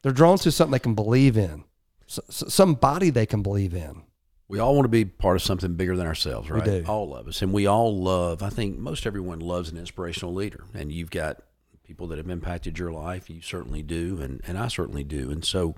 [0.03, 1.65] they're drawn to something they can believe in
[2.09, 4.03] S- s- somebody they can believe in
[4.49, 6.65] We all want to be part of something bigger than ourselves, right?
[6.65, 6.85] do.
[6.89, 7.43] All of us.
[7.43, 10.65] And we all love, I think most everyone loves an inspirational leader.
[10.73, 11.43] And you've got
[11.85, 13.29] people that have impacted your life.
[13.29, 14.21] You certainly do.
[14.23, 15.31] And, and I certainly do.
[15.31, 15.75] And so,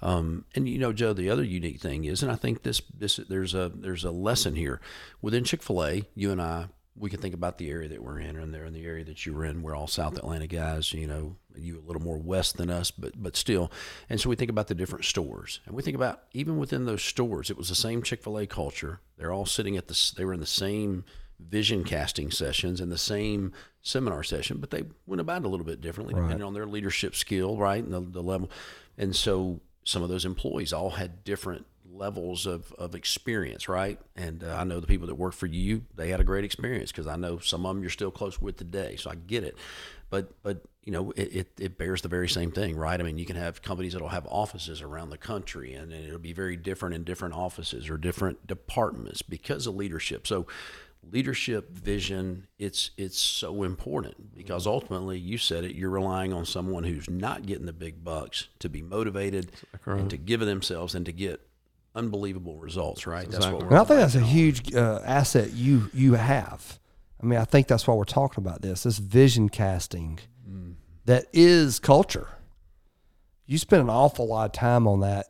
[0.00, 3.16] um, and you know, Joe, the other unique thing is, and I think this, this,
[3.16, 4.80] there's a, there's a lesson here
[5.20, 8.52] within Chick-fil-A, you and I, we can think about the area that we're in and
[8.52, 9.62] there in the area that you were in.
[9.62, 13.20] We're all South Atlanta guys, you know, you a little more west than us, but
[13.20, 13.70] but still.
[14.08, 17.02] And so we think about the different stores, and we think about even within those
[17.02, 19.00] stores, it was the same Chick Fil A culture.
[19.16, 21.04] They're all sitting at the, they were in the same
[21.38, 25.66] vision casting sessions and the same seminar session, but they went about it a little
[25.66, 28.50] bit differently depending on their leadership skill, right, and the, the level.
[28.96, 33.98] And so some of those employees all had different levels of, of experience, right?
[34.16, 36.90] And uh, I know the people that work for you, they had a great experience
[36.90, 39.56] because I know some of them you're still close with today, so I get it.
[40.12, 43.00] But but you know it, it, it bears the very same thing, right?
[43.00, 46.18] I mean, you can have companies that'll have offices around the country, and, and it'll
[46.18, 50.26] be very different in different offices or different departments because of leadership.
[50.26, 50.46] So
[51.10, 56.84] leadership vision it's it's so important because ultimately you said it you're relying on someone
[56.84, 59.50] who's not getting the big bucks to be motivated
[59.84, 61.40] and to give of themselves and to get
[61.96, 63.28] unbelievable results right?
[63.28, 66.78] That's what we're i think that's a huge uh, asset you you have
[67.22, 70.18] i mean i think that's why we're talking about this this vision casting
[71.06, 72.28] that is culture
[73.46, 75.26] you spent an awful lot of time on that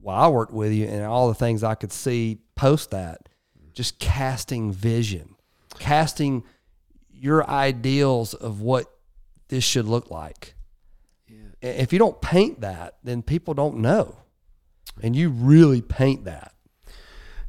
[0.00, 3.28] while I worked with you and all the things I could see post that,
[3.74, 5.34] just casting vision,
[5.80, 6.44] casting
[7.10, 8.86] your ideals of what
[9.48, 10.54] this should look like.
[11.60, 14.18] A- If you don't paint that, then people don't know.
[15.02, 16.54] And you really paint that.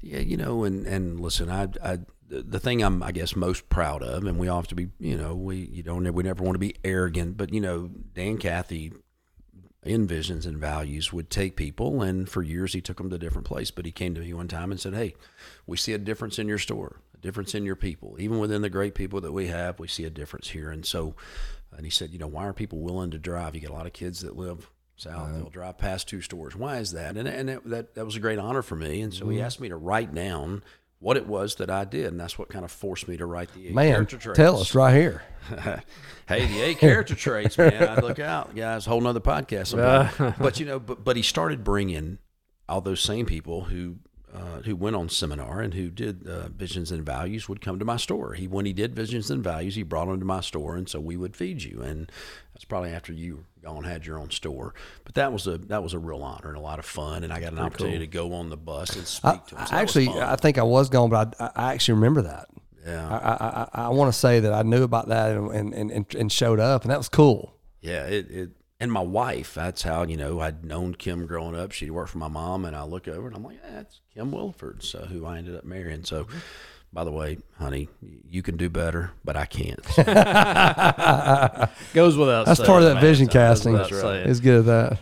[0.01, 3.69] Yeah, you know, and and listen, I, I the the thing I'm I guess most
[3.69, 6.43] proud of, and we all have to be, you know, we you don't we never
[6.43, 8.93] want to be arrogant, but you know, Dan Cathy
[9.83, 13.19] in visions and values would take people and for years he took them to a
[13.19, 15.13] different place but he came to me one time and said hey
[15.65, 18.15] we see a difference in your store a difference in your people.
[18.19, 20.69] Even within the great people that we have we see a difference here.
[20.69, 21.15] And so
[21.75, 23.55] and he said you know why are people willing to drive?
[23.55, 25.37] You get a lot of kids that live south uh-huh.
[25.37, 26.55] they'll drive past two stores.
[26.55, 27.17] Why is that?
[27.17, 29.45] And, and that, that, that was a great honor for me and so he mm-hmm.
[29.45, 30.63] asked me to write down
[30.99, 33.53] what it was that I did, and that's what kind of forced me to write
[33.53, 34.37] the eight Man, character traits.
[34.37, 35.23] tell us right here.
[36.27, 37.87] hey, the eight character traits, man.
[37.87, 38.85] I look out, guys.
[38.85, 39.67] Whole nother podcast.
[39.67, 40.33] sometime.
[40.39, 42.17] but you know, but but he started bringing
[42.67, 43.97] all those same people who
[44.33, 47.85] uh, who went on seminar and who did uh, visions and values would come to
[47.85, 48.33] my store.
[48.33, 50.99] He when he did visions and values, he brought them to my store, and so
[50.99, 51.81] we would feed you.
[51.81, 52.11] And
[52.53, 54.73] that's probably after you gone had your own store.
[55.03, 57.23] But that was a that was a real honor and a lot of fun.
[57.23, 59.47] And I got an opportunity to go on the bus and speak I, to him.
[59.49, 60.09] So I that was actually.
[60.19, 62.47] I think I was gone, but I, I actually remember that.
[62.85, 66.15] yeah, I, I, I want to say that I knew about that and, and, and,
[66.15, 67.53] and showed up, and that was cool.
[67.81, 68.49] Yeah, it, it
[68.79, 71.71] and my wife, that's how, you know, I'd known Kim growing up.
[71.71, 74.31] She'd worked for my mom and I look over and I'm like, yeah, that's Kim
[74.31, 76.03] Wilford, so who I ended up marrying.
[76.03, 76.37] So mm-hmm.
[76.97, 77.89] By the way, honey,
[78.27, 79.79] you can do better, but I can't.
[81.93, 83.03] Goes without That's saying, part of that man.
[83.03, 83.73] vision casting.
[83.73, 84.27] without saying.
[84.27, 84.99] It's good at that.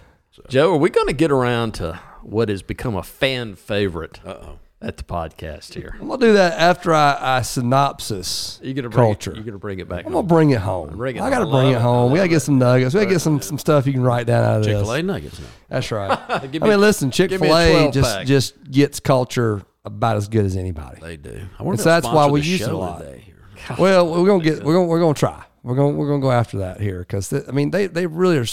[0.49, 4.59] Joe, are we going to get around to what has become a fan favorite Uh-oh.
[4.81, 5.95] at the podcast here?
[6.01, 9.31] I'm gonna do that after I, I synopsis You gonna bring culture.
[9.31, 10.05] It, you gonna bring it back?
[10.05, 10.97] I'm gonna bring it home.
[10.97, 11.81] Bring it I gotta bring it it.
[11.81, 12.11] home.
[12.11, 12.93] We gotta get some nuggets.
[12.93, 14.73] We gotta get some some stuff you can write down out of this.
[14.73, 14.85] Chick this.
[14.85, 15.45] fil A nuggets now.
[15.69, 16.41] That's right.
[16.51, 18.27] Give I me- mean, listen, Chick give me a Fil A 12 just pack.
[18.27, 20.99] just gets culture about as good as anybody.
[21.01, 21.29] They do.
[21.59, 22.99] I wonder And if so that's why we use it a lot.
[22.99, 23.33] today.
[23.79, 25.43] Well, we're gonna get we're gonna we're gonna try.
[25.63, 28.45] We're gonna we're gonna go after that here because I mean they they really are.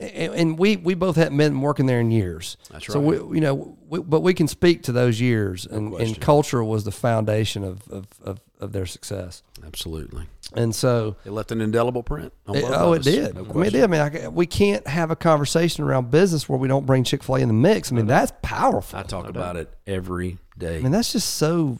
[0.00, 2.56] And and we, we both haven't been working there in years.
[2.70, 2.92] That's right.
[2.92, 6.62] So we, you know, we, but we can speak to those years, and, and culture
[6.62, 9.42] was the foundation of, of, of, of their success.
[9.66, 10.26] Absolutely.
[10.54, 12.32] And so, It left an indelible print.
[12.46, 13.34] On it- oh, it did.
[13.34, 13.84] No I mean, it did.
[13.84, 17.22] I mean, I, we can't have a conversation around business where we don't bring Chick
[17.22, 17.92] Fil A in the mix.
[17.92, 18.98] I mean, that's powerful.
[18.98, 20.78] I talk about it every day.
[20.78, 21.78] I mean, that's just so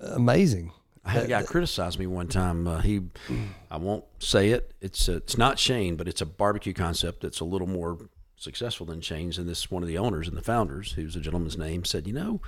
[0.00, 0.72] amazing.
[1.04, 2.66] I had a guy criticize me one time.
[2.68, 3.00] Uh, he,
[3.70, 4.72] I won't say it.
[4.80, 7.98] It's uh it's not Shane, but it's a barbecue concept that's a little more
[8.36, 9.36] successful than Shane's.
[9.36, 12.12] And this one of the owners and the founders, who's a gentleman's name, said, "You
[12.12, 12.40] know,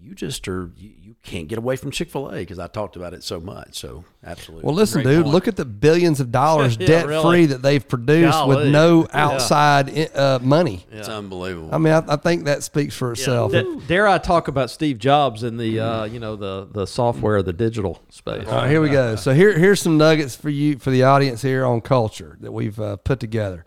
[0.00, 2.96] you just are you, you can't get away from Chick Fil A because I talked
[2.96, 4.66] about it so much." So absolutely.
[4.66, 5.34] Well, listen, Great dude, point.
[5.34, 7.46] look at the billions of dollars Yeah, debt free really.
[7.46, 8.56] that they've produced Golly.
[8.56, 9.08] with no Yeah.
[9.26, 10.86] outside uh, money.
[10.90, 11.70] It's unbelievable.
[11.72, 13.52] I mean, I, I think that speaks for itself.
[13.52, 17.42] Da- dare I talk about Steve Jobs in the uh, you know the the software,
[17.42, 18.46] the digital space?
[18.48, 19.16] All right, here we go.
[19.16, 22.78] So here, here's some nuggets for you, for the audience here on culture that we've
[22.80, 23.64] uh, put together.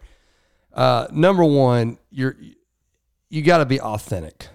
[0.74, 2.36] Uh, number one, you're
[3.30, 4.48] you got to be authentic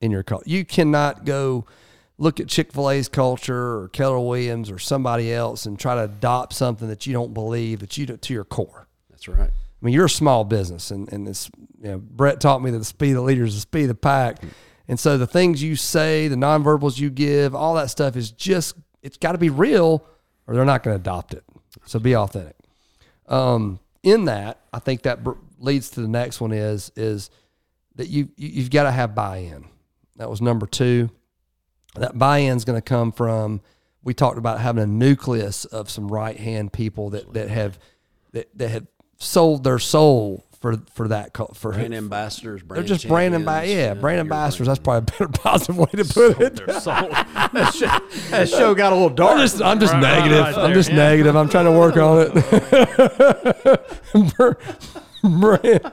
[0.00, 0.48] in your culture.
[0.48, 1.64] You cannot go
[2.18, 6.04] look at Chick Fil A's culture or Keller Williams or somebody else and try to
[6.04, 8.88] adopt something that you don't believe that you do to your core.
[9.10, 9.50] That's right.
[9.50, 11.50] I mean, you're a small business, and and this
[11.82, 13.88] you know Brett taught me that the speed of the leader is the speed of
[13.88, 14.42] the pack,
[14.88, 18.76] and so the things you say, the nonverbals you give, all that stuff is just
[19.02, 20.04] it's got to be real,
[20.46, 21.44] or they're not going to adopt it.
[21.84, 22.56] So be authentic.
[23.28, 27.30] Um, in that, I think that br- leads to the next one is is
[27.96, 29.66] that you, you you've got to have buy-in.
[30.16, 31.10] That was number two.
[31.94, 33.60] That buy-in is going to come from.
[34.02, 37.78] We talked about having a nucleus of some right hand people that that have
[38.32, 38.86] that, that have
[39.18, 42.62] sold their soul for for that for Brand ambassadors.
[42.68, 43.70] they're just brand ambassadors.
[43.72, 43.96] champions.
[43.96, 44.68] yeah, brand ambassadors.
[44.68, 44.74] right.
[44.74, 46.56] That's probably a better positive way to put it.
[46.66, 46.94] Their soul.
[47.10, 47.98] that, show,
[48.30, 49.32] that show got a little dark.
[49.32, 50.40] I'm just, I'm just Right- right- negative.
[50.44, 50.96] right I'm there, just yeah.
[50.96, 51.36] negative.
[51.36, 52.32] I'm trying to work on it.
[55.40, 55.92] brand,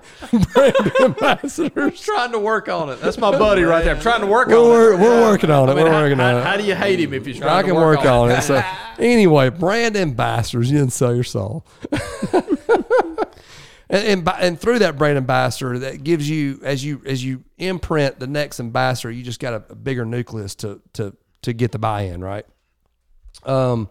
[0.54, 2.02] brand ambassadors.
[2.02, 3.02] trying to work on it.
[3.02, 3.96] That's my buddy right there.
[3.96, 5.00] I'm trying to work on We're, it.
[5.00, 5.72] we're working on it.
[5.72, 6.58] I mean, we're how, working how- on how it.
[6.60, 8.42] do you hate him if he's trying I to can work on it.
[8.42, 8.62] So
[9.00, 11.66] anyway, brand ambassadors, you didn't sell your soul.
[13.90, 17.44] and, and by- and through that brand ambassador, that gives you as you as you
[17.58, 21.72] imprint the next ambassador, you just got a, a bigger nucleus to to to get
[21.72, 22.46] the buy-in, right?
[23.44, 23.90] Um,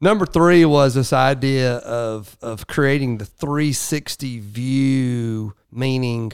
[0.00, 6.32] number three was this idea of of creating the 360 view, meaning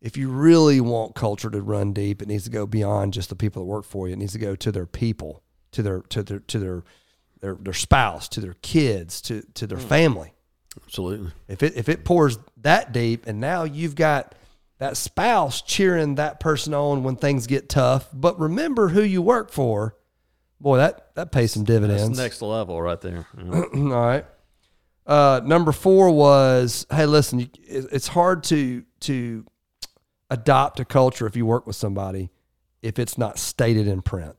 [0.00, 3.36] if you really want culture to run deep, it needs to go beyond just the
[3.36, 4.14] people that work for you.
[4.14, 6.82] It needs to go to their people, to their to their to their
[7.40, 9.88] their, their spouse, to their kids, to to their hmm.
[9.88, 10.32] family.
[10.84, 11.32] Absolutely.
[11.48, 14.34] If it if it pours that deep, and now you've got
[14.78, 19.50] that spouse cheering that person on when things get tough, but remember who you work
[19.50, 19.94] for.
[20.60, 22.18] Boy, that that pays some That's dividends.
[22.18, 23.26] next level right there.
[23.38, 23.62] Yeah.
[23.74, 24.26] All right.
[25.06, 29.44] Uh, number four was, hey, listen, you, it- it's hard to to
[30.30, 32.30] adopt a culture if you work with somebody
[32.82, 34.36] if it's not stated in print.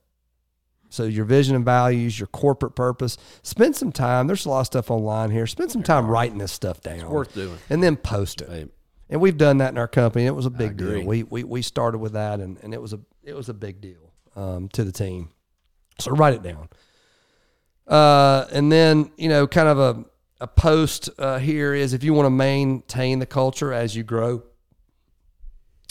[0.89, 3.17] So your vision and values, your corporate purpose.
[3.43, 4.27] Spend some time.
[4.27, 5.47] There's a lot of stuff online here.
[5.47, 6.95] Spend some time writing this stuff down.
[6.99, 7.57] It's worth doing.
[7.69, 8.71] And then post it.
[9.09, 10.25] And we've done that in our company.
[10.25, 11.03] It was a big deal.
[11.05, 13.79] We, we we started with that, and, and it was a it was a big
[13.81, 15.29] deal um, to the team.
[15.99, 16.69] So write it down.
[17.87, 20.05] Uh, and then you know, kind of a
[20.39, 24.43] a post uh, here is if you want to maintain the culture as you grow,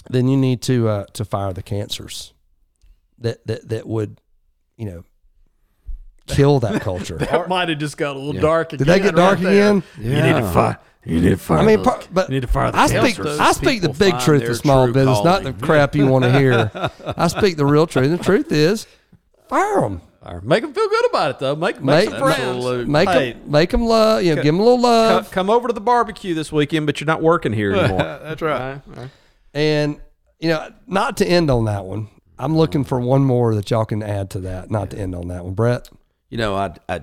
[0.09, 2.33] then you need to uh, to fire the cancers
[3.19, 4.21] that that that would
[4.77, 5.05] you know
[6.27, 7.17] kill that culture.
[7.19, 8.87] That might have just got a little dark again.
[8.87, 9.71] Did they get dark right there.
[9.77, 9.83] again?
[9.99, 10.79] You need to fire.
[11.05, 11.59] You need to fire.
[11.59, 13.21] I mean, those- but you need to fire the I speak.
[13.21, 16.25] I speak the big truth their of small true business, not the crap you want
[16.25, 16.71] to hear.
[17.17, 18.11] I speak the real truth.
[18.17, 18.87] The truth is,
[19.51, 20.01] fire them.
[20.23, 20.41] Fire.
[20.43, 21.57] Make them feel good about it though.
[21.57, 22.89] Make Make make, some friends.
[22.89, 24.23] make Hey, them make them love.
[24.23, 25.31] You know, give them a little love.
[25.31, 27.99] come over to the barbecue this weekend, but you're not working here anymore.
[28.23, 28.81] That's right.
[29.53, 30.01] And
[30.39, 32.09] you know, not to end on that one.
[32.39, 34.71] I'm looking for one more that y'all can add to that.
[34.71, 35.91] Not to end on that one, Brett.
[36.31, 37.03] You know, I, I,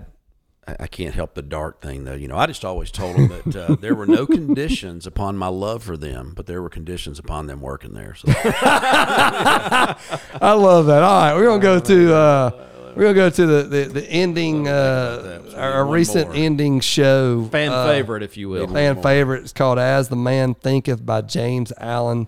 [0.80, 2.14] I can't help the dark thing though.
[2.14, 5.48] You know, I just always told them that uh, there were no conditions upon my
[5.48, 8.16] love for them, but there were conditions upon them working there.
[8.16, 9.96] So I
[10.42, 11.04] love that.
[11.04, 14.68] All right, we're gonna go to uh, we're gonna go to the the, the ending
[14.68, 16.38] uh, our recent more.
[16.38, 18.68] ending show Fan uh, favorite, if you will.
[18.68, 19.44] fan favorite.
[19.44, 22.28] It's called As the Man Thinketh by James Allen.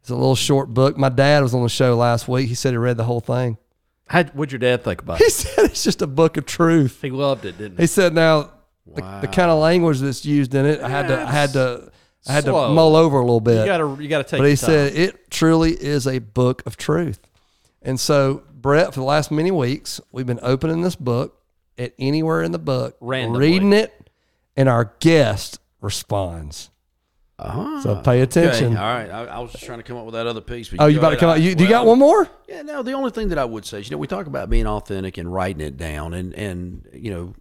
[0.00, 0.96] It's a little short book.
[0.96, 2.48] My dad was on the show last week.
[2.48, 3.58] He said he read the whole thing.
[4.08, 5.24] How, what'd your dad think about it?
[5.24, 5.32] He it?
[5.32, 7.00] said it's just a book of truth.
[7.02, 7.82] He loved it, didn't he?
[7.84, 8.52] He said now
[8.86, 11.90] the, the kind of language that's used in it, I had to I had to
[12.28, 12.68] I had Slow.
[12.68, 13.60] to mull over a little bit.
[13.60, 14.38] You gotta you gotta take.
[14.40, 14.66] but he your time.
[14.66, 17.18] said it truly is a book of truth.
[17.82, 21.40] And so, Brett, for the last many weeks, we've been opening this book
[21.78, 23.38] at anywhere in the book, Randomly.
[23.40, 24.10] reading it,
[24.56, 26.70] and our guest responds.
[27.38, 27.82] Uh-huh.
[27.82, 28.72] So pay attention.
[28.72, 29.10] Okay, all right.
[29.10, 30.72] I, I was just trying to come up with that other piece.
[30.78, 31.40] Oh, you about to come out?
[31.40, 32.28] You, do you got one more?
[32.48, 32.82] Yeah, no.
[32.82, 35.18] The only thing that I would say is, you know, we talk about being authentic
[35.18, 37.34] and writing it down, and and you know,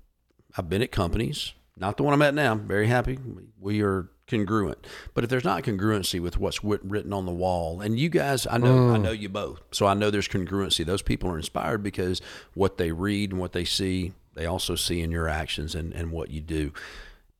[0.57, 2.51] I've been at companies, not the one I'm at now.
[2.51, 3.17] I'm very happy.
[3.57, 7.97] We are congruent, but if there's not congruency with what's written on the wall, and
[7.97, 10.85] you guys, I know, I know you both, so I know there's congruency.
[10.85, 12.21] Those people are inspired because
[12.53, 16.11] what they read and what they see, they also see in your actions and and
[16.11, 16.73] what you do.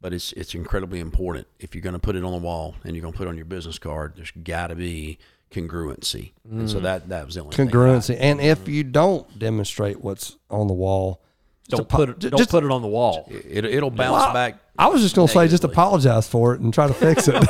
[0.06, 2.96] But it's it's incredibly important if you're going to put it on the wall and
[2.96, 4.14] you're going to put it on your business card.
[4.16, 5.18] There's got to be
[5.50, 6.84] congruency, and so mm-hmm.
[6.84, 8.16] that that was the only thing Congruency.
[8.20, 8.70] And if mm-hmm.
[8.70, 11.24] you don't demonstrate what's on the wall,
[11.70, 12.20] don't apo- put it.
[12.20, 13.28] Don't just- put it on the wall.
[13.30, 14.60] It, it'll bounce Well, back.
[14.78, 17.36] I was just going to say, just apologize for it and try to fix it.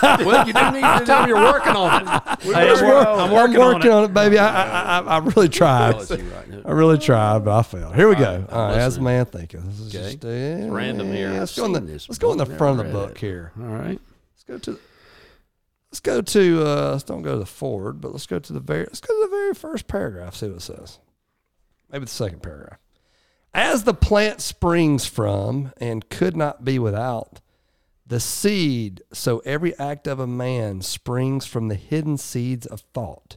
[0.00, 2.08] Well, you do need to Tell him you're working on it.
[2.42, 3.90] Hey, Hey, I'm, wor- I'm working, on it.
[3.90, 4.38] on it, baby.
[4.38, 5.90] I, I, I, I really tried.
[5.96, 6.60] Apology right now.
[6.64, 7.96] I really tried, but I failed.
[7.96, 8.46] Here we go.
[8.48, 9.64] All right, as a man Thinketh.
[9.64, 10.12] This is Okay.
[10.16, 11.30] just uh, random here.
[11.30, 13.18] Let's go in the let's go in the front of the book it.
[13.18, 13.50] here.
[13.58, 14.00] All right.
[14.34, 14.78] Let's go to
[15.90, 18.60] let's go to uh, let's don't go to the forward, but let's go to the
[18.60, 20.36] very let's go to the very first paragraph.
[20.36, 21.00] See what it says.
[21.90, 22.78] Maybe the second paragraph.
[23.54, 27.40] As the plant springs from and could not be without
[28.06, 33.36] the seed, so every act of a man springs from the hidden seeds of thought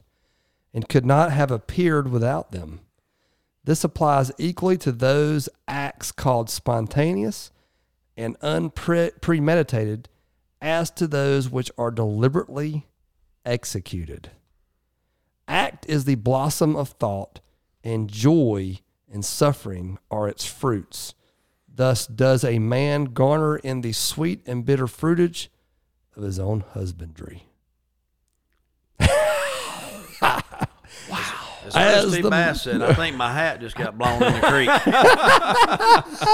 [0.72, 2.80] and could not have appeared without them.
[3.64, 7.50] This applies equally to those acts called spontaneous
[8.16, 10.08] and unpremeditated
[10.60, 12.86] as to those which are deliberately
[13.44, 14.30] executed.
[15.46, 17.40] Act is the blossom of thought,
[17.84, 18.78] and joy
[19.12, 21.14] and suffering are its fruits.
[21.74, 25.48] Thus does a man garner in the sweet and bitter fruitage
[26.16, 27.46] of his own husbandry.
[31.66, 34.40] As, As Steve the- Bass said, I think my hat just got blown in the
[34.40, 34.68] creek.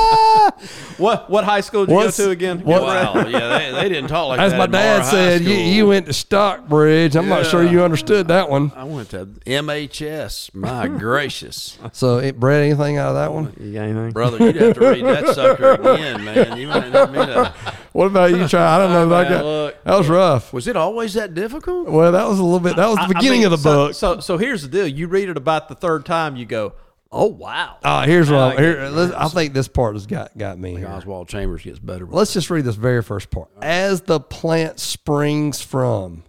[0.98, 2.60] What what high school did you go to again?
[2.64, 3.14] what- wow.
[3.28, 4.58] Yeah, they, they didn't talk like As that.
[4.58, 7.14] my dad said, you, you went to Stockbridge.
[7.16, 8.72] I'm not sure you understood that one.
[8.74, 10.54] I went to MHS.
[10.54, 11.78] My gracious.
[11.92, 13.54] So, it, Brett, anything out of that one?
[13.60, 14.10] You got anything?
[14.12, 16.56] Brother, you'd have to read that sucker again, man.
[16.58, 17.54] You might not mean to.
[17.92, 18.46] What about you?
[18.48, 18.76] Try.
[18.76, 19.08] I don't know.
[19.08, 19.84] That, got, look.
[19.84, 20.52] that was rough.
[20.52, 21.88] Was it always that difficult?
[21.88, 22.76] Well, that was a little bit.
[22.76, 23.94] That was the I- I beginning mean, of the so- book.
[23.94, 24.86] So so here's the deal.
[24.86, 26.74] You read it about the third time, you go,
[27.10, 27.78] oh wow.
[27.82, 28.88] Uh, here's what I I'm, here.
[28.88, 30.76] let's- I think this part has got got me.
[30.76, 30.86] Here.
[30.88, 32.06] Oswald Chambers gets better.
[32.06, 33.48] Let's just read this very first part.
[33.60, 36.24] As the plant springs from,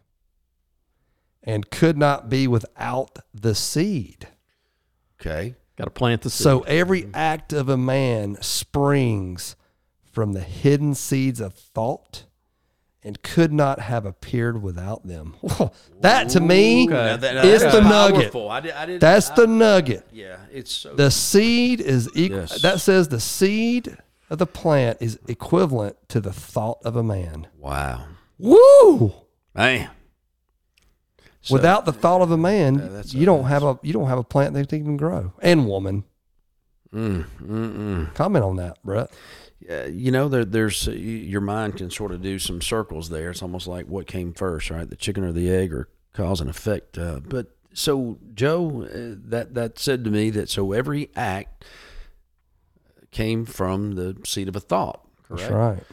[1.43, 4.27] and could not be without the seed.
[5.19, 5.55] Okay.
[5.77, 6.43] Got to plant the seed.
[6.43, 9.55] So every act of a man springs
[10.11, 12.25] from the hidden seeds of thought
[13.03, 15.35] and could not have appeared without them.
[16.01, 18.35] that to me Now that- is that's the nugget.
[18.35, 20.05] I did, I did, That's I- the nugget.
[20.11, 20.95] Yeah, it's so.
[20.95, 22.39] The seed is equal.
[22.39, 22.61] Yes.
[22.61, 23.97] That says the seed
[24.29, 27.47] of the plant is equivalent to the thought of a man.
[27.57, 28.05] wow.
[28.37, 29.13] Woo!
[29.55, 29.89] Man.
[31.41, 34.17] So- Without the thought of a man, that's you don't have a you don't have
[34.19, 35.33] a plant that can even grow.
[35.41, 36.03] And woman,
[36.93, 38.13] Mm, mm, mm.
[38.15, 39.11] comment on that, Brett.
[39.69, 43.31] Uh, you know, there, there's uh, your mind can sort of do some circles there.
[43.31, 44.89] It's almost like what came first, right?
[44.89, 46.97] The chicken or the egg, or cause and effect.
[46.97, 51.65] Uh, but so, Joe, uh, that that said to me that so every act
[53.11, 55.05] came from the seed of a thought.
[55.27, 55.41] Correct.
[55.41, 55.83] That's right.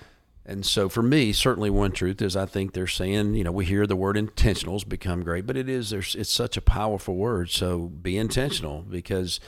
[0.49, 3.65] And so for me, certainly one truth is I think they're saying, you know, we
[3.65, 7.51] hear the word intentionals become great, but it is there's it's such a powerful word.
[7.51, 9.41] So be intentional because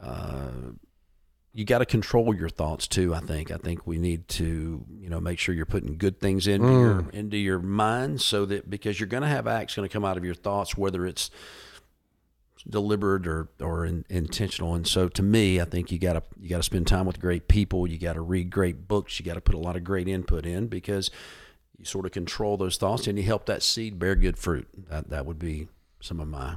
[0.00, 0.72] uh,
[1.52, 3.14] you got to control your thoughts too.
[3.14, 3.50] I think.
[3.50, 6.80] I think we need to, you know, make sure you're putting good things into mm.
[6.80, 10.04] your into your mind, so that because you're going to have acts going to come
[10.04, 11.30] out of your thoughts, whether it's
[12.68, 14.74] deliberate or or in, intentional.
[14.74, 17.20] And so, to me, I think you got to you got to spend time with
[17.20, 17.86] great people.
[17.86, 19.18] You got to read great books.
[19.18, 21.10] You got to put a lot of great input in because
[21.78, 24.68] you sort of control those thoughts and you help that seed bear good fruit.
[24.88, 25.68] That that would be
[26.00, 26.56] some of my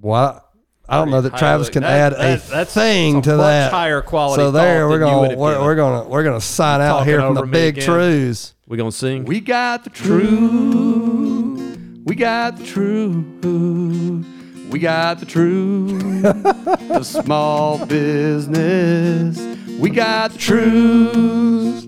[0.00, 0.47] Well,
[0.88, 3.36] I don't know that Highly- Travis can that- add that- a that's thing a to
[3.36, 3.70] much that.
[3.72, 6.80] higher quality So there, we're than you would gonna we're, we're gonna we're gonna sign
[6.80, 7.86] out here from the big again.
[7.88, 8.54] truths.
[8.66, 9.24] We gonna sing?
[9.24, 11.78] We got the truth.
[12.04, 14.26] We got the truth.
[14.70, 16.22] We got the truth.
[16.22, 19.38] the small business.
[19.78, 21.86] We got the truth.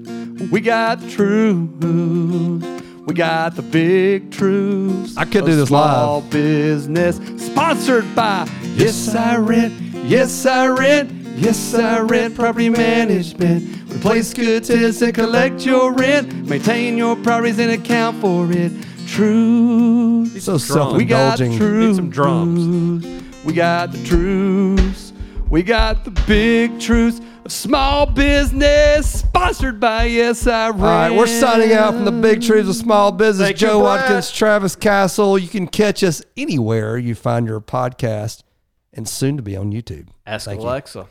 [0.51, 2.65] We got the truth.
[3.11, 5.17] We got the big truths.
[5.17, 6.31] I could do this small live.
[6.31, 7.17] business.
[7.45, 9.73] Sponsored by Yes I Rent.
[10.07, 11.11] Yes I Rent.
[11.37, 13.91] Yes I Rent Property Management.
[13.93, 16.33] Replace good tenants and collect your rent.
[16.49, 18.71] Maintain your properties and account for it.
[19.09, 20.41] Truth.
[20.41, 21.59] So self We got the indulging.
[21.59, 21.87] truth.
[21.89, 23.05] Need some drums.
[23.45, 25.13] We got the truths.
[25.49, 29.21] We got the big truths of small business.
[29.21, 30.81] Sponsored by Yes I Rent.
[30.81, 33.49] All right, we're signing out from the big trees of small business.
[33.49, 34.01] Thank Joe Brett.
[34.01, 35.39] Watkins, Travis Castle.
[35.39, 38.43] You can catch us anywhere you find your podcast,
[38.93, 40.09] and soon to be on YouTube.
[40.27, 40.67] Ask Thank you.
[40.67, 41.07] Alexa.